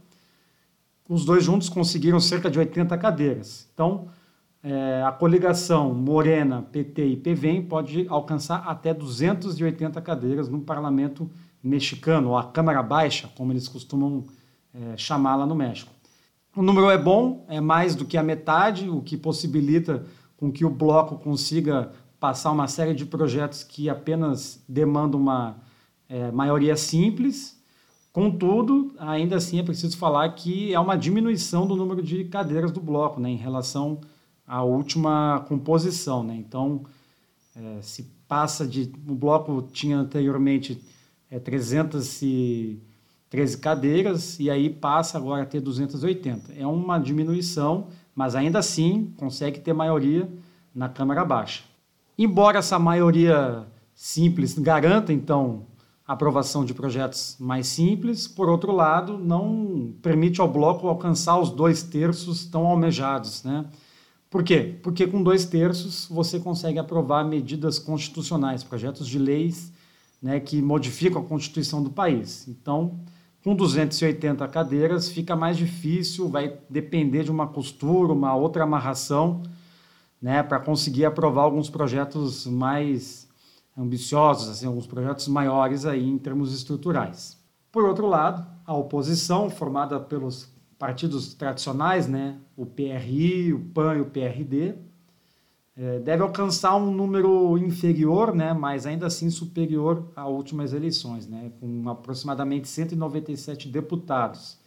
os 1.09 1.25
dois 1.25 1.43
juntos 1.43 1.67
conseguiram 1.67 2.21
cerca 2.21 2.49
de 2.49 2.57
80 2.57 2.97
cadeiras. 2.97 3.67
Então, 3.73 4.07
é, 4.63 5.03
a 5.05 5.11
coligação 5.11 5.93
Morena, 5.93 6.61
PT 6.71 7.05
e 7.05 7.17
PVEM 7.17 7.63
pode 7.63 8.07
alcançar 8.07 8.59
até 8.59 8.93
280 8.93 9.99
cadeiras 9.99 10.47
no 10.47 10.61
parlamento 10.61 11.29
mexicano, 11.61 12.29
ou 12.29 12.37
a 12.37 12.45
Câmara 12.45 12.81
Baixa, 12.81 13.29
como 13.35 13.51
eles 13.51 13.67
costumam 13.67 14.23
é, 14.73 14.95
chamá-la 14.95 15.45
no 15.45 15.53
México. 15.53 15.98
O 16.59 16.61
número 16.61 16.89
é 16.89 16.97
bom, 16.97 17.45
é 17.47 17.61
mais 17.61 17.95
do 17.95 18.03
que 18.03 18.17
a 18.17 18.21
metade, 18.21 18.89
o 18.89 19.01
que 19.01 19.15
possibilita 19.15 20.05
com 20.35 20.51
que 20.51 20.65
o 20.65 20.69
bloco 20.69 21.15
consiga 21.15 21.93
passar 22.19 22.51
uma 22.51 22.67
série 22.67 22.93
de 22.93 23.05
projetos 23.05 23.63
que 23.63 23.89
apenas 23.89 24.61
demandam 24.67 25.21
uma 25.21 25.55
é, 26.09 26.29
maioria 26.33 26.75
simples. 26.75 27.57
Contudo, 28.11 28.93
ainda 28.99 29.37
assim 29.37 29.57
é 29.57 29.63
preciso 29.63 29.95
falar 29.97 30.27
que 30.35 30.73
é 30.73 30.79
uma 30.81 30.97
diminuição 30.97 31.65
do 31.65 31.77
número 31.77 32.03
de 32.03 32.25
cadeiras 32.25 32.73
do 32.73 32.81
bloco 32.81 33.21
né, 33.21 33.29
em 33.29 33.37
relação 33.37 34.01
à 34.45 34.61
última 34.61 35.45
composição. 35.47 36.25
Né? 36.25 36.35
Então, 36.35 36.83
é, 37.55 37.81
se 37.81 38.03
passa 38.27 38.67
de. 38.67 38.91
O 39.07 39.15
bloco 39.15 39.61
tinha 39.71 39.97
anteriormente 39.97 40.83
é, 41.31 41.39
300 41.39 42.21
e 42.21 42.83
13 43.29 43.57
cadeiras 43.59 44.39
e 44.39 44.49
aí 44.49 44.69
passa 44.69 45.17
agora 45.17 45.43
a 45.43 45.45
ter 45.45 45.61
280. 45.61 46.53
É 46.57 46.65
uma 46.65 46.97
diminuição, 46.97 47.87
mas 48.15 48.35
ainda 48.35 48.59
assim 48.59 49.13
consegue 49.17 49.59
ter 49.59 49.73
maioria 49.73 50.29
na 50.73 50.89
Câmara 50.89 51.23
Baixa. 51.23 51.63
Embora 52.17 52.59
essa 52.59 52.79
maioria 52.79 53.65
simples 53.93 54.57
garanta, 54.57 55.13
então, 55.13 55.67
a 56.07 56.13
aprovação 56.13 56.65
de 56.65 56.73
projetos 56.73 57.37
mais 57.39 57.67
simples, 57.67 58.27
por 58.27 58.49
outro 58.49 58.71
lado, 58.71 59.17
não 59.17 59.93
permite 60.01 60.41
ao 60.41 60.51
bloco 60.51 60.87
alcançar 60.87 61.39
os 61.39 61.51
dois 61.51 61.83
terços 61.83 62.45
tão 62.45 62.65
almejados, 62.65 63.43
né? 63.43 63.65
Por 64.29 64.43
quê? 64.43 64.75
Porque 64.83 65.07
com 65.07 65.23
dois 65.23 65.45
terços 65.45 66.07
você 66.09 66.39
consegue 66.39 66.77
aprovar 66.77 67.23
medidas 67.23 67.79
constitucionais, 67.79 68.63
projetos 68.63 69.07
de 69.07 69.17
leis 69.17 69.71
né, 70.21 70.39
que 70.39 70.61
modificam 70.61 71.21
a 71.21 71.25
Constituição 71.25 71.81
do 71.81 71.89
país. 71.89 72.47
Então, 72.47 72.99
com 73.43 73.55
280 73.55 74.47
cadeiras 74.49 75.09
fica 75.09 75.35
mais 75.35 75.57
difícil, 75.57 76.27
vai 76.27 76.57
depender 76.69 77.23
de 77.23 77.31
uma 77.31 77.47
costura, 77.47 78.11
uma 78.11 78.35
outra 78.35 78.63
amarração, 78.63 79.43
né, 80.21 80.43
para 80.43 80.59
conseguir 80.59 81.05
aprovar 81.05 81.43
alguns 81.43 81.69
projetos 81.69 82.45
mais 82.45 83.27
ambiciosos, 83.77 84.49
assim, 84.49 84.65
alguns 84.65 84.85
projetos 84.85 85.27
maiores 85.27 85.85
aí 85.85 86.05
em 86.07 86.17
termos 86.17 86.53
estruturais. 86.53 87.37
Por 87.71 87.85
outro 87.85 88.07
lado, 88.07 88.45
a 88.65 88.73
oposição, 88.73 89.49
formada 89.49 89.99
pelos 89.99 90.51
partidos 90.77 91.33
tradicionais, 91.33 92.07
né, 92.07 92.37
o 92.57 92.65
PRI, 92.65 93.53
o 93.53 93.59
PAN 93.59 93.95
e 93.95 94.01
o 94.01 94.05
PRD, 94.05 94.75
deve 96.03 96.21
alcançar 96.21 96.75
um 96.75 96.91
número 96.91 97.57
inferior, 97.57 98.35
né, 98.35 98.53
mas 98.53 98.85
ainda 98.85 99.07
assim 99.07 99.29
superior 99.29 100.11
às 100.13 100.27
últimas 100.27 100.73
eleições, 100.73 101.25
né, 101.25 101.53
com 101.57 101.89
aproximadamente 101.89 102.67
197 102.67 103.69
deputados. 103.69 104.59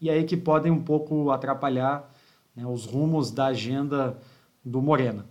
E 0.00 0.10
aí 0.10 0.24
que 0.24 0.36
podem 0.36 0.72
um 0.72 0.82
pouco 0.82 1.30
atrapalhar 1.30 2.12
né, 2.56 2.66
os 2.66 2.86
rumos 2.86 3.30
da 3.30 3.46
agenda 3.46 4.18
do 4.64 4.82
Morena. 4.82 5.26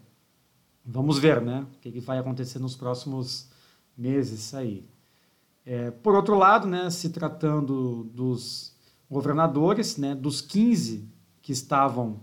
Vamos 0.85 1.19
ver 1.19 1.41
né, 1.41 1.67
o 1.75 1.79
que, 1.81 1.91
que 1.91 1.99
vai 1.99 2.17
acontecer 2.17 2.59
nos 2.59 2.77
próximos 2.77 3.49
meses 3.97 4.53
aí. 4.53 4.87
É, 5.65 5.91
por 5.91 6.15
outro 6.15 6.37
lado, 6.37 6.65
né, 6.65 6.89
se 6.89 7.09
tratando 7.09 8.05
dos 8.13 8.73
governadores, 9.11 9.97
né, 9.97 10.15
dos 10.15 10.39
15 10.39 11.05
que 11.41 11.51
estavam 11.51 12.21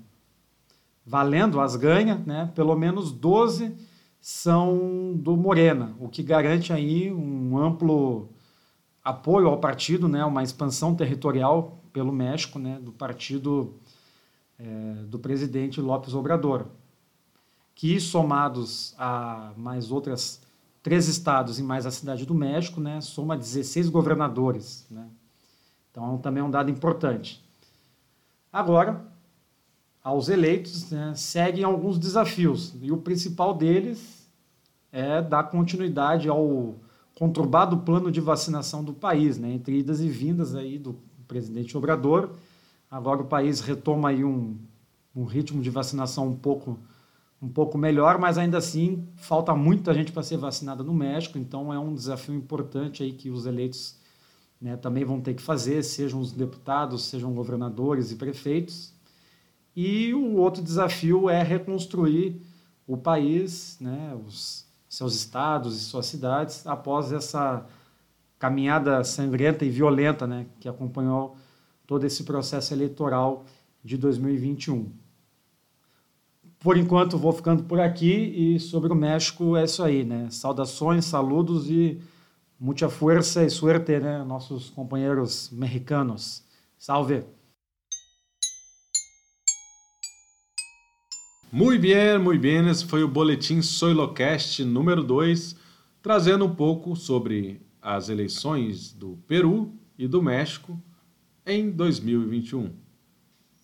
valendo 1.06 1.60
as 1.60 1.76
ganhas, 1.76 2.24
né, 2.24 2.50
pelo 2.54 2.74
menos 2.74 3.12
12 3.12 3.76
são 4.20 5.12
do 5.14 5.36
Morena, 5.36 5.94
o 6.00 6.08
que 6.08 6.22
garante 6.22 6.72
aí 6.72 7.12
um 7.12 7.58
amplo 7.58 8.30
apoio 9.04 9.48
ao 9.48 9.58
partido, 9.58 10.08
né, 10.08 10.24
uma 10.24 10.42
expansão 10.42 10.94
territorial 10.94 11.78
pelo 11.92 12.10
México, 12.10 12.58
né, 12.58 12.78
do 12.80 12.90
partido 12.90 13.74
é, 14.58 14.64
do 15.06 15.18
presidente 15.18 15.80
López 15.80 16.14
Obrador, 16.14 16.66
que 17.74 18.00
somados 18.00 18.94
a 18.96 19.52
mais 19.56 19.90
outras 19.90 20.40
três 20.82 21.06
estados 21.06 21.58
e 21.58 21.62
mais 21.62 21.84
a 21.84 21.90
cidade 21.90 22.24
do 22.24 22.34
México, 22.34 22.80
né, 22.80 23.00
soma 23.02 23.36
16 23.36 23.90
governadores, 23.90 24.86
né, 24.90 25.06
então, 25.94 26.18
também 26.18 26.40
é 26.40 26.44
um 26.44 26.50
dado 26.50 26.72
importante. 26.72 27.40
Agora, 28.52 29.04
aos 30.04 30.28
eleitos, 30.28 30.90
né, 30.90 31.14
seguem 31.16 31.64
alguns 31.64 31.98
desafios, 31.98 32.74
e 32.82 32.92
o 32.92 32.98
principal 32.98 33.54
deles 33.54 34.28
é 34.92 35.22
dar 35.22 35.44
continuidade 35.44 36.28
ao 36.28 36.74
conturbado 37.14 37.78
plano 37.78 38.12
de 38.12 38.20
vacinação 38.20 38.84
do 38.84 38.92
país, 38.92 39.38
né, 39.38 39.50
entre 39.50 39.78
idas 39.78 40.00
e 40.00 40.08
vindas 40.08 40.54
aí 40.54 40.78
do 40.78 40.94
presidente 41.26 41.74
Obrador. 41.76 42.30
Agora 42.90 43.22
o 43.22 43.26
país 43.26 43.60
retoma 43.60 44.10
aí 44.10 44.22
um, 44.22 44.58
um 45.16 45.24
ritmo 45.24 45.62
de 45.62 45.70
vacinação 45.70 46.28
um 46.28 46.36
pouco 46.36 46.78
um 47.42 47.48
pouco 47.48 47.76
melhor, 47.76 48.18
mas 48.18 48.38
ainda 48.38 48.56
assim 48.56 49.06
falta 49.16 49.54
muita 49.54 49.92
gente 49.92 50.10
para 50.12 50.22
ser 50.22 50.38
vacinada 50.38 50.82
no 50.82 50.94
México, 50.94 51.36
então 51.36 51.72
é 51.74 51.78
um 51.78 51.94
desafio 51.94 52.34
importante 52.34 53.02
aí 53.02 53.12
que 53.12 53.28
os 53.28 53.44
eleitos 53.44 53.98
né, 54.58 54.78
também 54.78 55.04
vão 55.04 55.20
ter 55.20 55.34
que 55.34 55.42
fazer, 55.42 55.82
sejam 55.82 56.20
os 56.20 56.32
deputados, 56.32 57.04
sejam 57.04 57.34
governadores 57.34 58.10
e 58.10 58.16
prefeitos. 58.16 58.93
E 59.76 60.14
o 60.14 60.37
outro 60.37 60.62
desafio 60.62 61.28
é 61.28 61.42
reconstruir 61.42 62.40
o 62.87 62.96
país, 62.96 63.76
né, 63.80 64.16
os 64.26 64.66
seus 64.88 65.14
estados 65.14 65.76
e 65.76 65.80
suas 65.80 66.06
cidades, 66.06 66.66
após 66.66 67.12
essa 67.12 67.66
caminhada 68.38 69.02
sangrenta 69.02 69.64
e 69.64 69.70
violenta 69.70 70.26
né, 70.26 70.46
que 70.60 70.68
acompanhou 70.68 71.37
todo 71.87 72.04
esse 72.04 72.24
processo 72.24 72.72
eleitoral 72.72 73.44
de 73.82 73.96
2021. 73.96 74.92
Por 76.60 76.76
enquanto, 76.76 77.18
vou 77.18 77.32
ficando 77.32 77.64
por 77.64 77.80
aqui 77.80 78.54
e 78.54 78.60
sobre 78.60 78.92
o 78.92 78.94
México 78.94 79.56
é 79.56 79.64
isso 79.64 79.82
aí, 79.82 80.02
né? 80.02 80.28
Saudações, 80.30 81.04
saludos 81.04 81.68
e 81.68 82.00
Mucha 82.58 82.88
fuerza 82.88 83.44
y 83.44 83.50
suerte, 83.50 84.00
né? 84.00 84.22
Nossos 84.24 84.70
companheiros 84.70 85.50
mexicanos. 85.50 86.42
Salve! 86.78 87.24
Muito 91.54 91.82
bem, 91.82 92.18
muito 92.18 92.40
bem. 92.40 92.68
Esse 92.68 92.84
foi 92.84 93.04
o 93.04 93.08
Boletim 93.08 93.62
Soilocast 93.62 94.64
número 94.64 95.04
2, 95.04 95.54
trazendo 96.02 96.44
um 96.46 96.52
pouco 96.52 96.96
sobre 96.96 97.60
as 97.80 98.08
eleições 98.08 98.92
do 98.92 99.20
Peru 99.28 99.70
e 99.96 100.08
do 100.08 100.20
México 100.20 100.76
em 101.46 101.70
2021. 101.70 102.72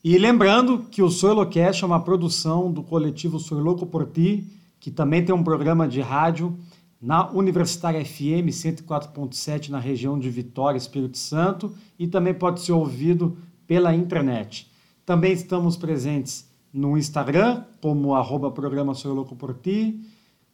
E 0.04 0.16
lembrando 0.18 0.84
que 0.88 1.02
o 1.02 1.10
Soilocast 1.10 1.82
é 1.82 1.86
uma 1.88 1.98
produção 1.98 2.70
do 2.70 2.84
coletivo 2.84 3.40
Soiloco 3.40 3.84
por 3.84 4.06
Ti, 4.06 4.46
que 4.78 4.92
também 4.92 5.24
tem 5.24 5.34
um 5.34 5.42
programa 5.42 5.88
de 5.88 6.00
rádio 6.00 6.56
na 7.02 7.28
Universitária 7.32 8.04
FM 8.04 8.50
104.7 8.52 9.68
na 9.68 9.80
região 9.80 10.16
de 10.16 10.30
Vitória, 10.30 10.78
Espírito 10.78 11.18
Santo 11.18 11.74
e 11.98 12.06
também 12.06 12.34
pode 12.34 12.60
ser 12.60 12.70
ouvido 12.70 13.36
pela 13.66 13.92
internet. 13.92 14.70
Também 15.04 15.32
estamos 15.32 15.76
presentes 15.76 16.49
no 16.72 16.96
Instagram, 16.96 17.64
como 17.80 18.14
arroba 18.14 18.50
programa 18.50 18.94
Sou 18.94 19.12
Louco 19.12 19.34
por 19.34 19.54
Ti, 19.54 20.00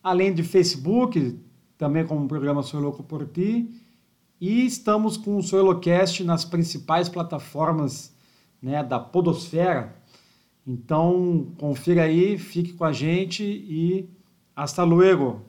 além 0.03 0.33
de 0.33 0.43
Facebook, 0.43 1.39
também 1.77 2.07
como 2.07 2.27
programa 2.29 2.63
Sou 2.63 2.81
Louco 2.81 3.03
por 3.03 3.27
Ti, 3.27 3.71
e 4.41 4.67
estamos 4.67 5.17
com 5.17 5.37
o 5.37 5.43
Soilocast 5.43 6.23
nas 6.25 6.45
principais 6.45 7.09
plataformas 7.09 8.15
né, 8.61 8.83
da 8.83 8.99
podosfera. 8.99 9.97
Então, 10.67 11.53
confira 11.59 12.03
aí, 12.03 12.37
fique 12.37 12.73
com 12.73 12.85
a 12.85 12.93
gente 12.93 13.45
e 13.45 14.11
hasta 14.55 14.83
luego! 14.83 15.43